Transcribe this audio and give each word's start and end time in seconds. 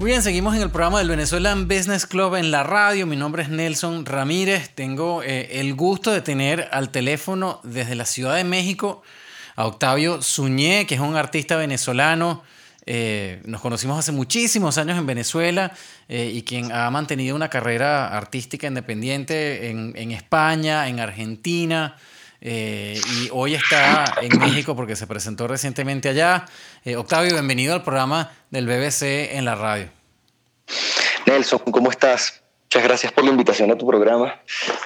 Muy 0.00 0.10
bien, 0.10 0.22
seguimos 0.22 0.56
en 0.56 0.62
el 0.62 0.70
programa 0.70 0.98
del 0.98 1.08
Venezuelan 1.08 1.68
Business 1.68 2.04
Club 2.04 2.34
en 2.34 2.50
la 2.50 2.64
radio. 2.64 3.06
Mi 3.06 3.14
nombre 3.14 3.44
es 3.44 3.48
Nelson 3.48 4.04
Ramírez. 4.04 4.70
Tengo 4.74 5.22
eh, 5.22 5.60
el 5.60 5.74
gusto 5.74 6.10
de 6.10 6.20
tener 6.20 6.68
al 6.72 6.90
teléfono 6.90 7.60
desde 7.62 7.94
la 7.94 8.04
Ciudad 8.04 8.34
de 8.34 8.42
México 8.42 9.02
a 9.54 9.66
Octavio 9.66 10.20
Suñé, 10.20 10.84
que 10.88 10.96
es 10.96 11.00
un 11.00 11.14
artista 11.14 11.54
venezolano. 11.54 12.42
Eh, 12.86 13.40
nos 13.44 13.60
conocimos 13.60 13.96
hace 13.96 14.10
muchísimos 14.10 14.78
años 14.78 14.98
en 14.98 15.06
Venezuela 15.06 15.72
eh, 16.08 16.28
y 16.34 16.42
quien 16.42 16.72
ha 16.72 16.90
mantenido 16.90 17.36
una 17.36 17.48
carrera 17.48 18.08
artística 18.08 18.66
independiente 18.66 19.70
en, 19.70 19.92
en 19.94 20.10
España, 20.10 20.88
en 20.88 20.98
Argentina. 20.98 21.96
Y 22.44 23.28
hoy 23.32 23.54
está 23.54 24.04
en 24.20 24.38
México 24.38 24.76
porque 24.76 24.96
se 24.96 25.06
presentó 25.06 25.48
recientemente 25.48 26.10
allá. 26.10 26.44
Octavio, 26.96 27.32
bienvenido 27.32 27.74
al 27.74 27.82
programa 27.82 28.32
del 28.50 28.66
BBC 28.66 29.32
en 29.32 29.46
la 29.46 29.54
radio. 29.54 29.88
Nelson, 31.26 31.60
¿cómo 31.70 31.90
estás? 31.90 32.42
Muchas 32.64 32.88
gracias 32.88 33.12
por 33.12 33.24
la 33.24 33.30
invitación 33.30 33.70
a 33.70 33.78
tu 33.78 33.86
programa. 33.86 34.40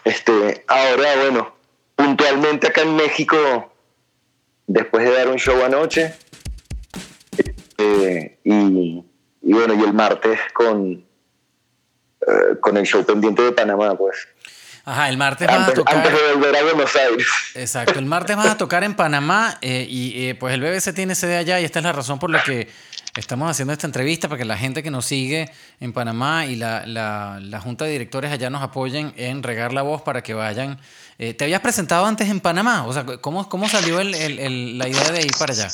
Este, 0.05 0.65
ahora, 0.69 1.17
bueno, 1.17 1.55
puntualmente 1.97 2.69
acá 2.69 2.83
en 2.83 2.95
México, 2.95 3.73
después 4.67 5.05
de 5.05 5.13
dar 5.13 5.29
un 5.29 5.39
show 5.39 5.65
anoche, 5.65 6.15
eh, 7.79 8.39
y, 8.45 9.03
bueno, 9.41 9.75
y 9.75 9.83
el 9.83 9.95
martes 9.95 10.39
con, 10.53 11.05
eh, 12.21 12.57
con 12.61 12.77
el 12.77 12.85
show 12.85 13.05
pendiente 13.05 13.43
de 13.43 13.53
Panamá, 13.53 13.97
pues. 13.97 14.29
Ajá, 14.89 15.09
el 15.09 15.19
martes 15.19 15.47
vas 15.47 15.69
a 15.69 15.75
tocar. 15.75 15.97
Antes 15.97 16.13
de 16.13 16.35
volver 16.35 16.57
a 16.57 16.63
Buenos 16.63 16.97
Aires. 16.97 17.27
Exacto, 17.55 17.99
el 17.99 18.07
martes 18.07 18.37
vas 18.37 18.47
a 18.47 18.57
tocar 18.57 18.85
en 18.85 18.95
Panamá 18.95 19.59
eh, 19.61 19.87
y 19.89 20.33
pues 20.35 20.55
el 20.55 20.61
BBC 20.61 20.95
tiene 20.95 21.15
sede 21.15 21.37
allá 21.37 21.61
y 21.61 21.65
esta 21.65 21.81
es 21.81 21.85
la 21.85 21.93
razón 21.93 22.19
por 22.19 22.31
la 22.31 22.43
que 22.43 22.69
Estamos 23.19 23.51
haciendo 23.51 23.73
esta 23.73 23.87
entrevista 23.89 24.29
para 24.29 24.39
que 24.39 24.45
la 24.45 24.57
gente 24.57 24.81
que 24.81 24.93
nos 24.93 25.05
sigue 25.05 25.51
en 25.81 25.93
Panamá 25.93 26.47
y 26.47 26.55
la, 26.55 26.87
la, 26.87 27.61
junta 27.61 27.85
de 27.85 27.91
directores 27.91 28.31
allá 28.31 28.49
nos 28.49 28.63
apoyen 28.63 29.13
en 29.17 29.43
regar 29.43 29.73
la 29.73 29.83
voz 29.83 30.03
para 30.03 30.23
que 30.23 30.35
vayan. 30.35 30.79
Eh, 31.19 31.35
¿Te 31.35 31.45
habías 31.45 31.61
presentado 31.61 32.07
antes 32.07 32.29
en 32.29 32.39
Panamá? 32.39 32.87
O 32.87 32.93
sea, 32.93 33.05
¿cómo, 33.21 33.49
cómo 33.49 33.69
salió 33.69 33.99
el, 33.99 34.15
el, 34.15 34.79
la 34.79 34.89
idea 34.89 35.11
de 35.11 35.23
ir 35.23 35.33
para 35.37 35.53
allá? 35.53 35.69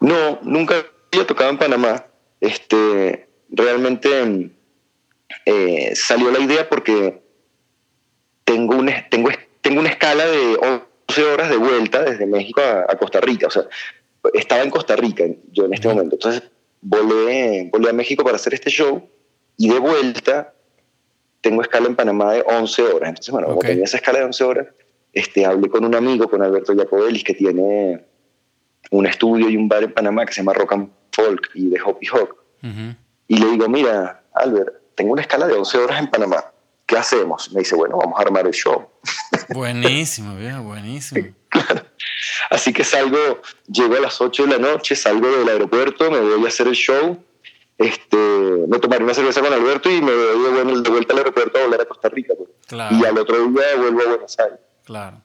No, 0.00 0.40
nunca 0.42 0.74
había 1.10 1.26
tocado 1.26 1.48
en 1.48 1.56
Panamá. 1.56 2.04
Este, 2.38 3.30
realmente 3.48 4.50
eh, 5.46 5.92
salió 5.94 6.30
la 6.30 6.40
idea 6.40 6.68
porque 6.68 7.21
tengo, 8.44 8.76
un, 8.76 8.90
tengo, 9.10 9.30
tengo 9.60 9.80
una 9.80 9.90
escala 9.90 10.26
de 10.26 10.56
11 11.08 11.24
horas 11.24 11.50
de 11.50 11.56
vuelta 11.56 12.02
desde 12.02 12.26
México 12.26 12.60
a, 12.60 12.86
a 12.88 12.96
Costa 12.96 13.20
Rica. 13.20 13.46
O 13.46 13.50
sea, 13.50 13.64
estaba 14.34 14.62
en 14.62 14.70
Costa 14.70 14.96
Rica 14.96 15.24
yo 15.52 15.64
en 15.66 15.74
este 15.74 15.88
momento. 15.88 16.16
Entonces 16.16 16.42
volé, 16.80 17.68
volé 17.72 17.90
a 17.90 17.92
México 17.92 18.24
para 18.24 18.36
hacer 18.36 18.54
este 18.54 18.70
show 18.70 19.08
y 19.56 19.68
de 19.68 19.78
vuelta 19.78 20.54
tengo 21.40 21.60
escala 21.62 21.86
en 21.86 21.96
Panamá 21.96 22.32
de 22.32 22.44
11 22.46 22.82
horas. 22.82 23.08
Entonces, 23.10 23.32
bueno, 23.32 23.48
como 23.48 23.60
tenía 23.60 23.84
esa 23.84 23.96
escala 23.96 24.20
de 24.20 24.24
11 24.26 24.44
horas, 24.44 24.66
este, 25.12 25.44
hablé 25.44 25.68
con 25.68 25.84
un 25.84 25.94
amigo, 25.94 26.28
con 26.28 26.42
Alberto 26.42 26.74
Jacobelis, 26.74 27.24
que 27.24 27.34
tiene 27.34 28.04
un 28.90 29.06
estudio 29.06 29.48
y 29.48 29.56
un 29.56 29.68
bar 29.68 29.82
en 29.82 29.92
Panamá 29.92 30.24
que 30.24 30.32
se 30.32 30.40
llama 30.40 30.54
Rock 30.54 30.72
and 30.72 30.90
Folk 31.12 31.50
y 31.54 31.68
de 31.68 31.80
Hoppy 31.82 32.06
Hop. 32.12 32.36
Y 33.26 33.38
le 33.38 33.50
digo, 33.50 33.68
mira, 33.68 34.22
Albert, 34.34 34.94
tengo 34.94 35.12
una 35.12 35.22
escala 35.22 35.46
de 35.46 35.54
11 35.54 35.78
horas 35.78 35.98
en 35.98 36.10
Panamá. 36.10 36.51
¿Qué 36.92 36.98
hacemos? 36.98 37.50
Me 37.52 37.60
dice, 37.60 37.74
bueno, 37.74 37.96
vamos 37.96 38.18
a 38.18 38.22
armar 38.22 38.46
el 38.46 38.52
show. 38.52 38.86
Buenísimo, 39.48 40.36
viejo, 40.36 40.62
buenísimo. 40.62 41.34
claro. 41.48 41.86
Así 42.50 42.70
que 42.74 42.84
salgo, 42.84 43.40
llego 43.66 43.96
a 43.96 44.00
las 44.00 44.20
8 44.20 44.42
de 44.44 44.48
la 44.50 44.58
noche, 44.58 44.94
salgo 44.94 45.26
del 45.38 45.48
aeropuerto, 45.48 46.10
me 46.10 46.20
voy 46.20 46.44
a 46.44 46.48
hacer 46.48 46.68
el 46.68 46.74
show, 46.74 47.18
este, 47.78 48.16
me 48.68 48.78
tomaré 48.78 49.04
una 49.04 49.14
cerveza 49.14 49.40
con 49.40 49.50
Alberto 49.54 49.90
y 49.90 50.02
me 50.02 50.12
voy 50.14 50.82
de, 50.82 50.90
vuelta 50.90 51.14
al 51.14 51.20
aeropuerto 51.20 51.58
a 51.60 51.62
volver 51.62 51.80
a 51.80 51.84
Costa 51.86 52.10
Rica. 52.10 52.34
Pues. 52.36 52.50
Y 52.90 53.06
al 53.06 53.16
otro 53.16 53.38
día 53.38 53.62
vuelvo 53.78 54.02
a 54.02 54.08
Buenos 54.08 54.38
Aires. 54.38 54.58
Claro. 54.84 55.22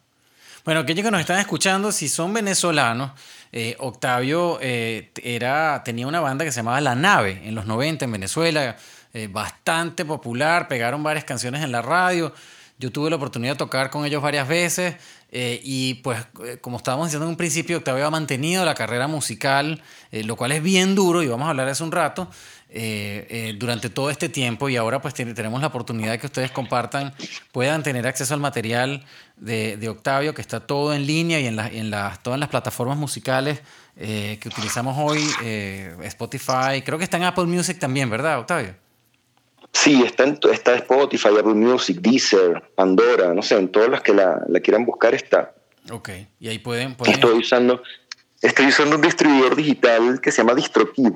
Bueno, 0.63 0.79
aquellos 0.79 1.03
que 1.03 1.11
nos 1.11 1.19
están 1.19 1.39
escuchando, 1.39 1.91
si 1.91 2.07
son 2.07 2.33
venezolanos, 2.33 3.11
eh, 3.51 3.75
Octavio 3.79 4.57
eh, 4.61 5.11
era, 5.21 5.81
tenía 5.83 6.07
una 6.07 6.21
banda 6.21 6.45
que 6.45 6.51
se 6.53 6.61
llamaba 6.61 6.79
La 6.79 6.95
Nave 6.95 7.41
en 7.43 7.55
los 7.55 7.65
90 7.65 8.05
en 8.05 8.11
Venezuela, 8.13 8.77
eh, 9.13 9.27
bastante 9.27 10.05
popular, 10.05 10.67
pegaron 10.67 11.01
varias 11.01 11.25
canciones 11.25 11.63
en 11.63 11.71
la 11.71 11.81
radio. 11.81 12.33
Yo 12.77 12.91
tuve 12.91 13.09
la 13.09 13.15
oportunidad 13.15 13.53
de 13.53 13.57
tocar 13.57 13.89
con 13.89 14.05
ellos 14.05 14.21
varias 14.21 14.47
veces. 14.47 14.95
Eh, 15.31 15.59
y 15.63 15.95
pues, 15.95 16.19
eh, 16.45 16.57
como 16.61 16.77
estábamos 16.77 17.07
diciendo 17.07 17.25
en 17.25 17.31
un 17.31 17.37
principio, 17.37 17.77
Octavio 17.77 18.05
ha 18.05 18.11
mantenido 18.11 18.63
la 18.63 18.75
carrera 18.75 19.07
musical, 19.07 19.81
lo 20.11 20.35
cual 20.35 20.51
es 20.51 20.61
bien 20.61 20.93
duro, 20.93 21.23
y 21.23 21.27
vamos 21.27 21.47
a 21.47 21.49
hablar 21.49 21.65
de 21.65 21.71
eso 21.71 21.83
un 21.83 21.91
rato, 21.91 22.29
durante 23.57 23.89
todo 23.89 24.09
este 24.11 24.29
tiempo. 24.29 24.69
Y 24.69 24.75
ahora 24.75 25.01
pues 25.01 25.13
tenemos 25.13 25.61
la 25.61 25.67
oportunidad 25.67 26.11
de 26.11 26.19
que 26.19 26.27
ustedes 26.27 26.51
compartan, 26.51 27.13
puedan 27.51 27.81
tener 27.81 28.05
acceso 28.05 28.33
al 28.33 28.39
material 28.39 29.03
de, 29.35 29.77
de 29.77 29.89
Octavio, 29.89 30.33
que 30.33 30.41
está 30.41 30.59
todo 30.59 30.93
en 30.93 31.07
línea 31.07 31.39
y 31.39 31.47
en, 31.47 31.55
la, 31.55 31.67
en 31.67 31.89
las, 31.89 32.21
todas 32.21 32.39
las 32.39 32.49
plataformas 32.49 32.97
musicales 32.97 33.61
que 33.95 34.43
utilizamos 34.45 34.95
hoy, 34.99 35.27
Spotify, 36.03 36.83
creo 36.85 36.99
que 36.99 37.03
está 37.03 37.17
en 37.17 37.23
Apple 37.23 37.45
Music 37.45 37.79
también, 37.79 38.09
¿verdad, 38.09 38.39
Octavio? 38.39 38.86
Sí, 39.73 40.03
está 40.03 40.23
en 40.23 40.39
está 40.51 40.75
Spotify, 40.75 41.29
Apple 41.39 41.53
Music, 41.53 41.99
Deezer, 42.01 42.63
Pandora, 42.75 43.33
no 43.33 43.41
sé, 43.41 43.55
en 43.55 43.69
todas 43.69 43.89
las 43.89 44.01
que 44.01 44.13
la, 44.13 44.43
quieran 44.63 44.85
buscar 44.85 45.13
está. 45.13 45.53
Ok, 45.91 46.09
y 46.39 46.47
ahí 46.49 46.59
pueden... 46.59 46.95
Estoy, 47.05 47.39
usando, 47.39 47.81
estoy 48.41 48.67
usando 48.67 48.95
un 48.95 49.01
distribuidor 49.01 49.55
digital 49.55 50.19
que 50.19 50.31
se 50.31 50.39
llama 50.39 50.55
DistroKid. 50.55 51.13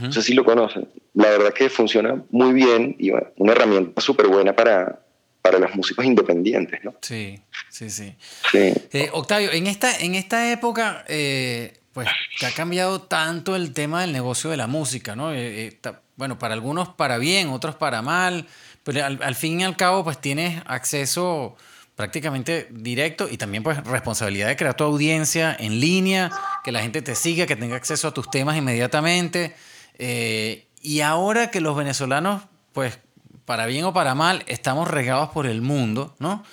No 0.00 0.12
sé 0.12 0.22
si 0.22 0.32
lo 0.32 0.44
conocen. 0.44 0.88
La 1.12 1.28
verdad 1.28 1.52
que 1.52 1.68
funciona 1.68 2.22
muy 2.30 2.54
bien 2.54 2.96
y 2.98 3.10
una 3.10 3.52
herramienta 3.52 4.00
súper 4.00 4.28
buena 4.28 4.56
para, 4.56 5.04
para 5.42 5.58
los 5.58 5.74
músicos 5.74 6.06
independientes, 6.06 6.82
¿no? 6.82 6.94
Sí, 7.02 7.38
sí, 7.68 7.90
sí. 7.90 8.16
Eh, 8.54 9.10
Octavio, 9.12 9.52
en 9.52 9.66
esta, 9.66 9.98
en 9.98 10.14
esta 10.14 10.50
época, 10.50 11.04
eh, 11.06 11.80
pues, 11.92 12.08
que 12.40 12.46
ha 12.46 12.52
cambiado 12.52 13.02
tanto 13.02 13.54
el 13.54 13.74
tema 13.74 14.00
del 14.00 14.12
negocio 14.12 14.48
de 14.48 14.56
la 14.56 14.66
música, 14.66 15.14
¿no? 15.14 15.34
Eh, 15.34 15.78
bueno, 16.16 16.38
para 16.38 16.54
algunos 16.54 16.88
para 16.88 17.18
bien, 17.18 17.48
otros 17.48 17.74
para 17.74 18.02
mal, 18.02 18.46
pero 18.82 19.04
al, 19.04 19.34
fin 19.34 19.60
y 19.60 19.64
al 19.64 19.76
cabo 19.76 20.04
pues 20.04 20.20
tienes 20.20 20.62
acceso 20.66 21.56
prácticamente 21.96 22.68
directo 22.70 23.28
y 23.30 23.36
también 23.36 23.62
pues 23.62 23.82
responsabilidad 23.84 24.48
de 24.48 24.56
crear 24.56 24.74
tu 24.74 24.84
audiencia 24.84 25.56
en 25.58 25.80
línea, 25.80 26.30
que 26.62 26.72
la 26.72 26.80
gente 26.80 27.02
te 27.02 27.14
siga, 27.14 27.46
que 27.46 27.56
tenga 27.56 27.76
acceso 27.76 28.08
a 28.08 28.14
tus 28.14 28.30
temas 28.30 28.56
inmediatamente. 28.56 29.54
Eh, 29.98 30.66
y 30.82 31.00
ahora 31.00 31.50
que 31.50 31.60
los 31.60 31.76
venezolanos 31.76 32.42
pues 32.72 32.98
para 33.44 33.66
bien 33.66 33.84
o 33.84 33.92
para 33.92 34.14
mal 34.14 34.42
estamos 34.46 34.88
regados 34.88 35.30
por 35.30 35.46
el 35.46 35.62
mundo, 35.62 36.14
¿no? 36.18 36.44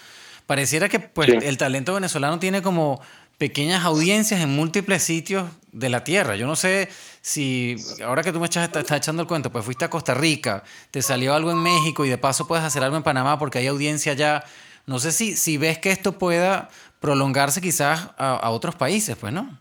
Pareciera 0.52 0.90
que 0.90 1.00
pues 1.00 1.30
el 1.30 1.56
talento 1.56 1.94
venezolano 1.94 2.38
tiene 2.38 2.62
como 2.62 3.00
pequeñas 3.38 3.86
audiencias 3.86 4.42
en 4.42 4.50
múltiples 4.50 5.02
sitios 5.02 5.50
de 5.72 5.88
la 5.88 6.04
tierra. 6.04 6.36
Yo 6.36 6.46
no 6.46 6.58
sé 6.58 6.90
si 7.22 7.78
ahora 8.04 8.22
que 8.22 8.34
tú 8.34 8.42
me 8.42 8.48
estás, 8.48 8.70
echando 8.92 9.22
el 9.22 9.30
cuento, 9.30 9.50
pues 9.50 9.64
fuiste 9.64 9.86
a 9.86 9.90
Costa 9.90 10.14
Rica, 10.14 10.66
te 10.92 11.02
salió 11.02 11.34
algo 11.36 11.52
en 11.52 11.60
México 11.60 12.04
y 12.04 12.10
de 12.10 12.18
paso 12.18 12.50
puedes 12.50 12.66
hacer 12.66 12.84
algo 12.84 12.98
en 12.98 13.04
Panamá 13.04 13.40
porque 13.40 13.60
hay 13.60 13.68
audiencia 13.68 14.12
allá. 14.12 14.44
No 14.88 15.00
sé 15.00 15.14
si, 15.14 15.38
si 15.38 15.56
ves 15.56 15.80
que 15.80 15.90
esto 15.90 16.18
pueda 16.18 16.68
prolongarse 17.00 17.62
quizás 17.62 18.10
a, 18.18 18.50
otros 18.50 18.76
países, 18.76 19.16
pues, 19.16 19.32
¿no? 19.32 19.58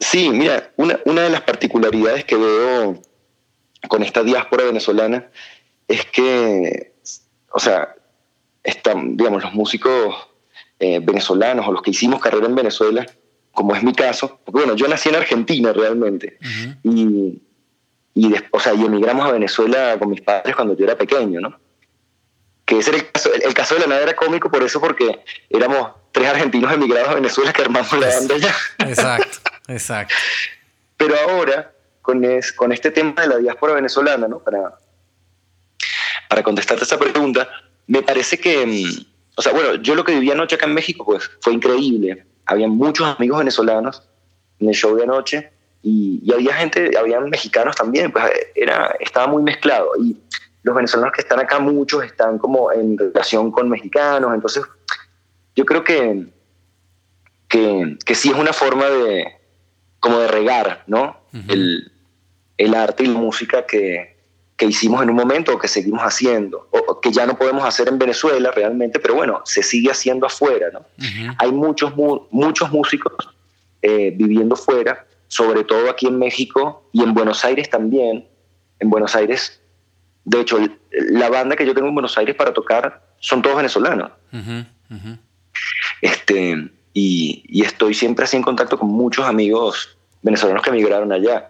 Sí, 0.00 0.28
mira, 0.30 0.72
una, 0.76 0.98
una 1.04 1.22
de 1.22 1.30
las 1.30 1.42
particularidades 1.42 2.24
que 2.24 2.34
veo 2.34 3.00
con 3.86 4.02
esta 4.02 4.24
diáspora 4.24 4.64
venezolana 4.64 5.30
es 5.86 6.04
que, 6.06 6.96
o 7.52 7.60
sea, 7.60 7.94
están, 8.68 9.16
digamos, 9.16 9.42
los 9.42 9.54
músicos 9.54 10.28
eh, 10.78 11.00
venezolanos 11.02 11.66
o 11.66 11.72
los 11.72 11.82
que 11.82 11.90
hicimos 11.90 12.20
carrera 12.20 12.46
en 12.46 12.54
Venezuela, 12.54 13.06
como 13.52 13.74
es 13.74 13.82
mi 13.82 13.94
caso, 13.94 14.40
porque 14.44 14.60
bueno, 14.60 14.76
yo 14.76 14.86
nací 14.86 15.08
en 15.08 15.16
Argentina 15.16 15.72
realmente, 15.72 16.38
y, 16.84 17.42
y, 18.14 18.34
o 18.50 18.60
sea, 18.60 18.74
y 18.74 18.84
emigramos 18.84 19.26
a 19.26 19.32
Venezuela 19.32 19.98
con 19.98 20.10
mis 20.10 20.20
padres 20.20 20.54
cuando 20.54 20.76
yo 20.76 20.84
era 20.84 20.96
pequeño, 20.96 21.40
¿no? 21.40 21.58
Que 22.64 22.78
ese 22.78 22.90
era 22.90 22.98
el 22.98 23.10
caso, 23.10 23.30
el, 23.32 23.54
caso 23.54 23.74
de 23.74 23.80
la 23.80 23.86
nada 23.86 24.02
era 24.02 24.14
cómico 24.14 24.50
por 24.50 24.62
eso, 24.62 24.80
porque 24.80 25.24
éramos 25.48 25.92
tres 26.12 26.28
argentinos 26.28 26.72
emigrados 26.72 27.08
a 27.08 27.14
Venezuela 27.14 27.52
que 27.52 27.62
armamos 27.62 27.92
la 27.94 28.08
banda 28.08 28.34
allá. 28.34 28.54
Exacto, 28.86 29.38
exacto. 29.68 30.14
Pero 30.96 31.14
ahora, 31.18 31.72
con, 32.02 32.22
es, 32.24 32.52
con 32.52 32.70
este 32.72 32.90
tema 32.90 33.22
de 33.22 33.28
la 33.28 33.36
diáspora 33.38 33.74
venezolana, 33.74 34.28
¿no? 34.28 34.38
Para, 34.40 34.78
para 36.28 36.42
contestarte 36.42 36.84
esa 36.84 36.98
pregunta, 36.98 37.48
me 37.88 38.02
parece 38.02 38.38
que 38.38 38.64
mm, 38.64 39.08
o 39.38 39.40
sea, 39.42 39.52
bueno, 39.52 39.76
yo 39.76 39.94
lo 39.94 40.02
que 40.02 40.14
viví 40.14 40.32
anoche 40.32 40.56
acá 40.56 40.66
en 40.66 40.74
México, 40.74 41.04
pues 41.04 41.30
fue 41.40 41.52
increíble. 41.52 42.26
Había 42.44 42.66
muchos 42.66 43.06
amigos 43.06 43.38
venezolanos 43.38 44.02
en 44.58 44.68
el 44.68 44.74
show 44.74 44.96
de 44.96 45.04
anoche 45.04 45.52
y, 45.80 46.28
había 46.32 46.54
gente, 46.54 46.90
había 46.98 47.20
mexicanos 47.20 47.76
también, 47.76 48.10
pues 48.10 48.24
era, 48.56 48.96
estaba 48.98 49.28
muy 49.28 49.44
mezclado. 49.44 49.92
Y 50.02 50.16
los 50.64 50.74
venezolanos 50.74 51.12
que 51.12 51.20
están 51.20 51.38
acá, 51.38 51.60
muchos 51.60 52.04
están 52.04 52.38
como 52.38 52.72
en 52.72 52.98
relación 52.98 53.52
con 53.52 53.68
mexicanos, 53.68 54.34
entonces 54.34 54.64
yo 55.54 55.64
creo 55.64 55.84
que, 55.84 56.26
que, 57.46 57.96
que 58.04 58.14
sí 58.16 58.30
es 58.30 58.36
una 58.36 58.52
forma 58.52 58.90
de, 58.90 59.24
como 60.00 60.18
de 60.18 60.26
regar, 60.26 60.82
¿no? 60.88 61.16
el, 61.46 61.92
el, 62.56 62.74
arte 62.74 63.04
y 63.04 63.06
la 63.06 63.20
música 63.20 63.64
que, 63.66 64.17
que 64.58 64.66
hicimos 64.66 65.00
en 65.02 65.08
un 65.08 65.16
momento 65.16 65.54
o 65.54 65.58
que 65.58 65.68
seguimos 65.68 66.02
haciendo, 66.02 66.68
o, 66.72 67.00
que 67.00 67.12
ya 67.12 67.24
no 67.26 67.38
podemos 67.38 67.64
hacer 67.64 67.88
en 67.88 67.96
Venezuela 67.96 68.50
realmente, 68.50 68.98
pero 68.98 69.14
bueno, 69.14 69.40
se 69.44 69.62
sigue 69.62 69.90
haciendo 69.90 70.26
afuera. 70.26 70.66
¿no? 70.72 70.84
Hay 71.38 71.52
muchos, 71.52 71.94
muchos 72.30 72.70
músicos 72.70 73.30
eh, 73.80 74.12
viviendo 74.16 74.56
fuera, 74.56 75.06
sobre 75.28 75.62
todo 75.62 75.88
aquí 75.88 76.08
en 76.08 76.18
México 76.18 76.90
y 76.92 77.04
en 77.04 77.14
Buenos 77.14 77.44
Aires 77.44 77.70
también. 77.70 78.26
En 78.80 78.90
Buenos 78.90 79.14
Aires, 79.14 79.60
de 80.24 80.40
hecho, 80.40 80.58
la 80.90 81.28
banda 81.28 81.54
que 81.54 81.64
yo 81.64 81.72
tengo 81.72 81.86
en 81.86 81.94
Buenos 81.94 82.18
Aires 82.18 82.34
para 82.34 82.52
tocar 82.52 83.00
son 83.20 83.40
todos 83.42 83.56
venezolanos. 83.56 84.10
Este, 86.02 86.68
y, 86.92 87.62
estoy 87.64 87.94
siempre 87.94 88.24
así 88.24 88.36
en 88.36 88.42
contacto 88.42 88.76
con 88.76 88.88
muchos 88.88 89.24
amigos 89.24 89.96
venezolanos 90.22 90.62
que 90.64 90.70
emigraron 90.70 91.12
allá. 91.12 91.48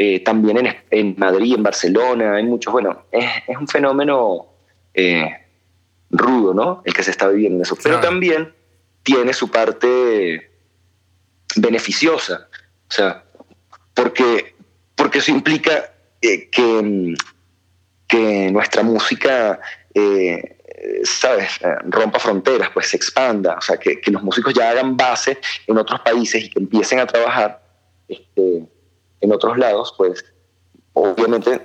Eh, 0.00 0.20
también 0.20 0.58
en, 0.58 0.76
en, 0.92 1.14
Madrid, 1.18 1.56
en 1.56 1.64
Barcelona, 1.64 2.36
hay 2.36 2.44
muchos. 2.44 2.72
Bueno, 2.72 3.06
es, 3.10 3.24
es 3.48 3.56
un 3.56 3.66
fenómeno 3.66 4.46
eh, 4.94 5.28
rudo, 6.08 6.54
¿no? 6.54 6.82
El 6.84 6.94
que 6.94 7.02
se 7.02 7.10
está 7.10 7.26
viviendo 7.26 7.56
en 7.56 7.62
eso. 7.62 7.76
Pero 7.82 7.98
también 7.98 8.54
tiene 9.02 9.32
su 9.32 9.50
parte 9.50 10.52
beneficiosa. 11.56 12.48
O 12.88 12.92
sea, 12.92 13.24
porque, 13.92 14.54
porque 14.94 15.18
eso 15.18 15.32
implica 15.32 15.92
eh, 16.22 16.48
que, 16.48 17.14
que 18.06 18.52
nuestra 18.52 18.84
música 18.84 19.58
¿sabes?, 21.02 21.58
rompa 21.88 22.20
fronteras, 22.20 22.70
pues 22.72 22.86
se 22.86 22.96
expanda, 22.96 23.56
o 23.56 23.60
sea, 23.60 23.76
que, 23.78 24.00
los 24.12 24.22
músicos 24.22 24.54
ya 24.54 24.70
hagan 24.70 24.96
base 24.96 25.38
en 25.66 25.76
otros 25.76 25.98
países 26.02 26.44
y 26.44 26.50
que 26.50 26.60
empiecen 26.60 27.00
a 27.00 27.06
trabajar 27.06 27.60
este, 28.06 28.68
en 29.20 29.32
otros 29.32 29.58
lados, 29.58 29.94
pues 29.96 30.24
obviamente 30.92 31.62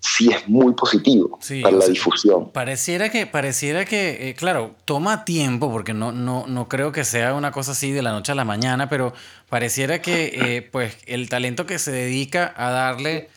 sí 0.00 0.30
es 0.32 0.48
muy 0.48 0.72
positivo 0.74 1.38
para 1.62 1.76
la 1.76 1.86
difusión. 1.86 2.50
Pareciera 2.50 3.10
que, 3.10 3.26
pareciera 3.26 3.84
que 3.84 4.30
eh, 4.30 4.34
claro, 4.34 4.74
toma 4.84 5.24
tiempo, 5.24 5.70
porque 5.70 5.92
no, 5.92 6.12
no, 6.12 6.46
no 6.46 6.68
creo 6.68 6.90
que 6.92 7.04
sea 7.04 7.34
una 7.34 7.52
cosa 7.52 7.72
así 7.72 7.92
de 7.92 8.02
la 8.02 8.12
noche 8.12 8.32
a 8.32 8.34
la 8.34 8.44
mañana, 8.44 8.88
pero 8.88 9.12
pareciera 9.48 10.00
que 10.00 10.32
eh, 10.34 10.62
pues 10.62 10.96
el 11.06 11.28
talento 11.28 11.66
que 11.66 11.78
se 11.78 11.92
dedica 11.92 12.52
a 12.56 12.70
darle 12.70 13.28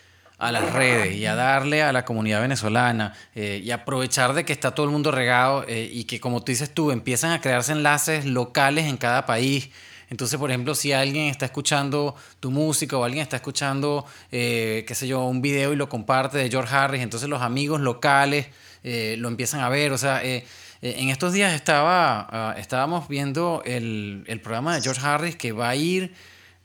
a 0.44 0.52
las 0.52 0.74
redes 0.74 1.16
y 1.16 1.26
a 1.26 1.36
darle 1.36 1.84
a 1.84 1.94
la 1.94 2.04
comunidad 2.04 2.42
venezolana 2.42 3.14
eh, 3.34 3.62
y 3.64 3.72
aprovechar 3.72 4.34
de 4.34 4.44
que 4.44 4.52
está 4.52 4.72
todo 4.72 4.86
el 4.86 4.92
mundo 4.92 5.12
regado 5.12 5.64
eh, 5.68 5.90
y 5.92 6.04
que 6.04 6.20
como 6.20 6.44
tú 6.44 6.52
dices 6.52 6.74
tú, 6.74 6.92
empiezan 6.92 7.32
a 7.32 7.40
crearse 7.40 7.72
enlaces 7.72 8.26
locales 8.26 8.86
en 8.86 8.98
cada 8.98 9.26
país. 9.26 9.70
Entonces, 10.14 10.40
por 10.40 10.52
ejemplo, 10.52 10.76
si 10.76 10.94
alguien 10.94 11.26
está 11.26 11.46
escuchando 11.46 12.14
tu 12.40 12.52
música 12.52 12.96
o 12.96 13.04
alguien 13.04 13.24
está 13.24 13.38
escuchando, 13.38 14.06
eh, 14.32 14.86
qué 14.88 14.94
sé 14.94 15.08
yo, 15.08 15.24
un 15.24 15.42
video 15.42 15.74
y 15.74 15.76
lo 15.76 15.90
comparte 15.90 16.38
de 16.38 16.52
George 16.52 16.76
Harris, 16.76 17.02
entonces 17.02 17.28
los 17.28 17.42
amigos 17.42 17.82
locales 17.82 18.46
lo 18.84 19.28
empiezan 19.28 19.62
a 19.62 19.70
ver. 19.70 19.92
O 19.92 19.98
sea, 19.98 20.22
en 20.24 21.10
estos 21.10 21.34
días 21.34 21.54
estaba, 21.54 22.28
ah, 22.30 22.56
estábamos 22.60 23.08
viendo 23.08 23.64
el, 23.66 24.24
el 24.28 24.40
programa 24.40 24.76
de 24.76 24.82
George 24.84 25.02
Harris 25.04 25.36
que 25.36 25.52
va 25.52 25.70
a 25.70 25.76
ir 25.76 26.14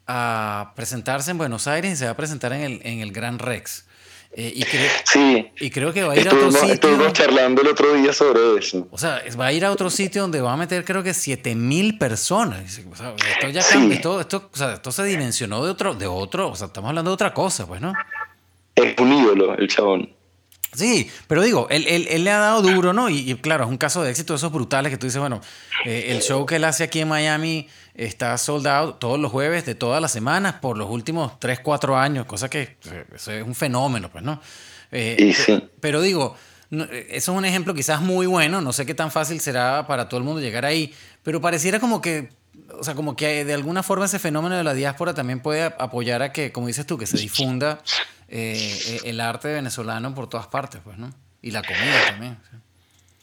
a 0.06 0.74
presentarse 0.76 1.30
en 1.30 1.38
Buenos 1.38 1.66
Aires 1.66 1.92
y 1.92 1.96
se 1.96 2.04
va 2.04 2.10
a 2.10 2.16
presentar 2.16 2.52
en 2.52 2.60
el, 2.60 2.80
en 2.84 3.00
el 3.00 3.12
Gran 3.12 3.38
Rex. 3.38 3.87
Eh, 4.32 4.52
y, 4.54 4.64
sí, 5.04 5.50
y 5.58 5.70
creo 5.70 5.92
que 5.92 6.04
va 6.04 6.12
a 6.12 6.16
ir 6.16 6.28
a 6.28 6.32
otro 6.32 6.52
sitio. 6.52 6.74
Estuvimos 6.74 7.12
charlando 7.12 7.62
el 7.62 7.68
otro 7.68 7.94
día 7.94 8.12
sobre 8.12 8.58
eso. 8.58 8.86
O 8.90 8.98
sea, 8.98 9.22
va 9.38 9.46
a 9.46 9.52
ir 9.52 9.64
a 9.64 9.72
otro 9.72 9.90
sitio 9.90 10.22
donde 10.22 10.40
va 10.40 10.52
a 10.52 10.56
meter 10.56 10.84
creo 10.84 11.02
que 11.02 11.14
7000 11.14 11.98
personas. 11.98 12.80
O 12.90 12.94
sea, 12.94 13.14
esto 13.16 13.48
ya 13.48 13.60
esto, 13.60 14.20
esto, 14.20 14.50
o 14.52 14.56
sea, 14.56 14.74
esto 14.74 14.92
se 14.92 15.04
dimensionó 15.04 15.64
de 15.64 15.70
otro, 15.70 15.94
de 15.94 16.06
otro, 16.06 16.50
o 16.50 16.56
sea, 16.56 16.68
estamos 16.68 16.90
hablando 16.90 17.10
de 17.10 17.14
otra 17.14 17.32
cosa, 17.32 17.66
pues, 17.66 17.80
¿no? 17.80 17.92
Es 18.74 18.94
un 18.98 19.12
ídolo 19.12 19.56
el 19.56 19.66
chabón. 19.66 20.18
Sí, 20.74 21.10
pero 21.26 21.42
digo, 21.42 21.66
él, 21.70 21.86
él, 21.88 22.06
él, 22.10 22.24
le 22.24 22.30
ha 22.30 22.38
dado 22.38 22.60
duro, 22.60 22.92
¿no? 22.92 23.08
Y, 23.08 23.34
claro, 23.36 23.64
es 23.64 23.70
un 23.70 23.78
caso 23.78 24.02
de 24.02 24.10
éxito 24.10 24.34
de 24.34 24.36
esos 24.36 24.52
brutales 24.52 24.92
que 24.92 24.98
tú 24.98 25.06
dices, 25.06 25.18
bueno, 25.18 25.40
eh, 25.86 26.08
el 26.10 26.20
show 26.20 26.44
que 26.44 26.56
él 26.56 26.64
hace 26.64 26.84
aquí 26.84 27.00
en 27.00 27.08
Miami 27.08 27.68
está 27.98 28.38
soldado 28.38 28.94
todos 28.94 29.18
los 29.18 29.30
jueves 29.30 29.66
de 29.66 29.74
todas 29.74 30.00
las 30.00 30.12
semanas 30.12 30.54
por 30.54 30.78
los 30.78 30.88
últimos 30.88 31.38
3, 31.40 31.60
4 31.60 31.98
años, 31.98 32.26
cosa 32.26 32.48
que 32.48 32.78
eh, 32.90 33.04
eso 33.14 33.32
es 33.32 33.42
un 33.42 33.54
fenómeno, 33.54 34.08
pues, 34.10 34.24
¿no? 34.24 34.40
Eh, 34.92 35.34
sí. 35.36 35.68
Pero 35.80 36.00
digo, 36.00 36.36
eso 36.70 36.92
es 37.10 37.28
un 37.28 37.44
ejemplo 37.44 37.74
quizás 37.74 38.00
muy 38.00 38.26
bueno, 38.26 38.60
no 38.60 38.72
sé 38.72 38.86
qué 38.86 38.94
tan 38.94 39.10
fácil 39.10 39.40
será 39.40 39.86
para 39.86 40.08
todo 40.08 40.18
el 40.18 40.24
mundo 40.24 40.40
llegar 40.40 40.64
ahí, 40.64 40.94
pero 41.22 41.40
pareciera 41.40 41.80
como 41.80 42.00
que 42.00 42.30
o 42.78 42.84
sea, 42.84 42.94
como 42.94 43.16
que 43.16 43.44
de 43.44 43.54
alguna 43.54 43.82
forma 43.82 44.04
ese 44.04 44.18
fenómeno 44.18 44.56
de 44.56 44.64
la 44.64 44.74
diáspora 44.74 45.14
también 45.14 45.40
puede 45.40 45.62
apoyar 45.62 46.22
a 46.22 46.32
que, 46.32 46.52
como 46.52 46.66
dices 46.66 46.86
tú, 46.86 46.98
que 46.98 47.06
se 47.06 47.16
difunda 47.16 47.82
eh, 48.28 49.00
el 49.04 49.20
arte 49.20 49.48
venezolano 49.48 50.14
por 50.14 50.28
todas 50.28 50.48
partes, 50.48 50.80
pues, 50.84 50.98
¿no? 50.98 51.10
Y 51.40 51.50
la 51.50 51.62
comida 51.62 52.06
también. 52.06 52.38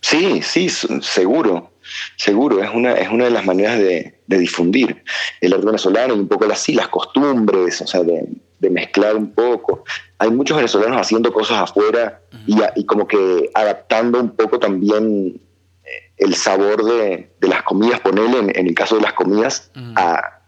Sí, 0.02 0.42
sí, 0.42 0.70
seguro, 0.70 1.74
seguro. 2.16 2.64
Es 2.64 2.70
una, 2.74 2.94
es 2.94 3.10
una 3.10 3.26
de 3.26 3.32
las 3.32 3.46
maneras 3.46 3.78
de, 3.78 4.14
difundir 4.28 5.04
el 5.40 5.54
arte 5.54 5.66
venezolano 5.66 6.16
y 6.16 6.20
un 6.20 6.28
poco 6.28 6.46
así, 6.52 6.74
las 6.74 6.88
costumbres, 6.88 7.82
o 7.82 7.88
sea, 7.88 8.02
de, 8.04 8.28
mezclar 8.70 9.16
un 9.16 9.32
poco. 9.32 9.84
Hay 10.18 10.32
muchos 10.32 10.58
venezolanos 10.58 11.00
haciendo 11.00 11.32
cosas 11.32 11.62
afuera 11.62 12.22
y, 12.48 12.86
como 12.86 13.08
que 13.08 13.52
adaptando 13.54 14.20
un 14.20 14.36
poco 14.36 14.58
también 14.58 15.40
eh, 15.84 16.12
el 16.18 16.34
sabor 16.34 16.84
de, 16.84 17.30
las 17.42 17.62
comidas, 17.62 18.00
ponerle 18.00 18.40
en, 18.40 18.68
el 18.68 18.74
caso 18.74 18.96
de 18.96 19.04
las 19.04 19.14
comidas 19.14 19.70
a, 19.96 20.40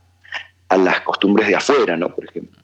a, 0.69 0.77
las 0.77 1.01
costumbres 1.01 1.47
de 1.47 1.55
afuera, 1.55 1.95
¿no? 1.95 2.09
Por 2.15 2.25
ejemplo. 2.25 2.59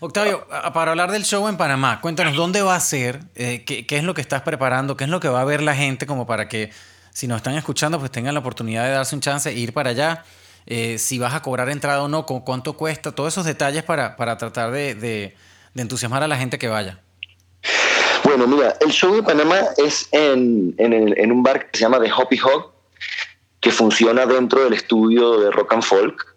Octavio, 0.00 0.46
para 0.72 0.90
hablar 0.90 1.10
del 1.10 1.24
show 1.24 1.48
en 1.48 1.56
Panamá, 1.56 2.00
cuéntanos 2.00 2.36
dónde 2.36 2.62
va 2.62 2.76
a 2.76 2.80
ser, 2.80 3.20
eh, 3.34 3.64
qué, 3.64 3.84
es 3.88 4.04
lo 4.04 4.14
que 4.14 4.20
estás 4.20 4.42
preparando, 4.42 4.96
qué 4.96 5.04
es 5.04 5.10
lo 5.10 5.20
que 5.20 5.28
va 5.28 5.40
a 5.40 5.44
ver 5.44 5.62
la 5.62 5.74
gente 5.74 6.06
como 6.06 6.26
para 6.26 6.48
que 6.48 6.70
si 7.16 7.26
nos 7.26 7.38
están 7.38 7.54
escuchando 7.54 7.98
pues 7.98 8.10
tengan 8.10 8.34
la 8.34 8.40
oportunidad 8.40 8.84
de 8.84 8.90
darse 8.90 9.14
un 9.14 9.22
chance 9.22 9.48
e 9.48 9.54
ir 9.54 9.72
para 9.72 9.88
allá, 9.88 10.22
eh, 10.66 10.98
si 10.98 11.18
vas 11.18 11.32
a 11.32 11.40
cobrar 11.40 11.70
entrada 11.70 12.02
o 12.02 12.08
no, 12.08 12.26
cuánto 12.26 12.74
cuesta, 12.74 13.10
todos 13.10 13.32
esos 13.32 13.46
detalles 13.46 13.84
para, 13.84 14.14
tratar 14.36 14.70
de, 14.70 15.34
entusiasmar 15.74 16.22
a 16.22 16.28
la 16.28 16.36
gente 16.36 16.58
que 16.58 16.68
vaya. 16.68 17.00
Bueno, 18.22 18.46
mira, 18.46 18.76
el 18.82 18.90
show 18.90 19.14
de 19.14 19.22
Panamá 19.22 19.60
es 19.78 20.10
en, 20.12 20.74
un 20.78 21.42
bar 21.42 21.70
que 21.70 21.78
se 21.78 21.84
llama 21.84 21.98
The 22.02 22.12
Hoppy 22.12 22.38
Hog, 22.38 22.74
que 23.60 23.70
funciona 23.70 24.26
dentro 24.26 24.64
del 24.64 24.74
estudio 24.74 25.40
de 25.40 25.50
Rock 25.52 25.72
and 25.72 25.84
Folk. 25.84 26.36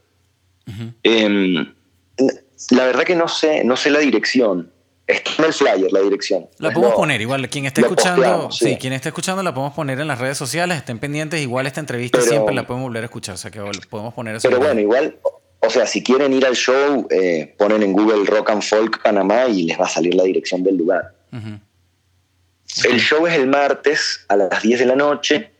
La 2.69 2.85
verdad 2.85 3.03
que 3.03 3.17
no 3.17 3.27
sé, 3.27 3.65
no 3.65 3.75
sé 3.75 3.89
la 3.89 3.99
dirección. 3.99 4.71
Está 5.09 5.31
en 5.39 5.45
el 5.45 5.53
flyer 5.53 5.91
la 5.91 6.01
dirección. 6.01 6.47
La 6.59 6.69
podemos 6.69 6.93
poner, 6.93 7.19
igual 7.19 7.49
quien 7.49 7.65
esté 7.65 7.81
escuchando, 7.81 8.51
sí. 8.51 8.77
quien 8.79 8.93
esté 8.93 9.09
escuchando 9.09 9.41
la 9.41 9.51
podemos 9.55 9.73
poner 9.73 9.99
en 9.99 10.07
las 10.07 10.19
redes 10.19 10.37
sociales, 10.37 10.77
estén 10.77 10.99
pendientes, 10.99 11.41
igual 11.41 11.65
esta 11.65 11.79
entrevista 11.79 12.21
siempre 12.21 12.53
la 12.53 12.67
podemos 12.67 12.89
volver 12.89 13.01
a 13.01 13.05
escuchar, 13.05 13.33
o 13.33 13.37
sea 13.39 13.49
que 13.49 13.59
podemos 13.89 14.13
poner 14.13 14.35
eso. 14.35 14.47
Pero 14.47 14.61
bueno, 14.61 14.79
igual, 14.79 15.17
o 15.61 15.69
sea, 15.71 15.87
si 15.87 16.03
quieren 16.03 16.31
ir 16.31 16.45
al 16.45 16.55
show, 16.55 17.07
eh, 17.09 17.55
ponen 17.57 17.81
en 17.81 17.93
Google 17.93 18.23
Rock 18.25 18.51
and 18.51 18.61
Folk 18.61 19.01
Panamá 19.01 19.47
y 19.47 19.63
les 19.63 19.79
va 19.79 19.85
a 19.85 19.89
salir 19.89 20.13
la 20.13 20.25
dirección 20.25 20.61
del 20.61 20.77
lugar. 20.77 21.15
El 21.31 22.99
show 22.99 23.25
es 23.25 23.33
el 23.33 23.47
martes 23.47 24.25
a 24.27 24.35
las 24.35 24.61
10 24.61 24.79
de 24.79 24.85
la 24.85 24.95
noche, 24.95 25.51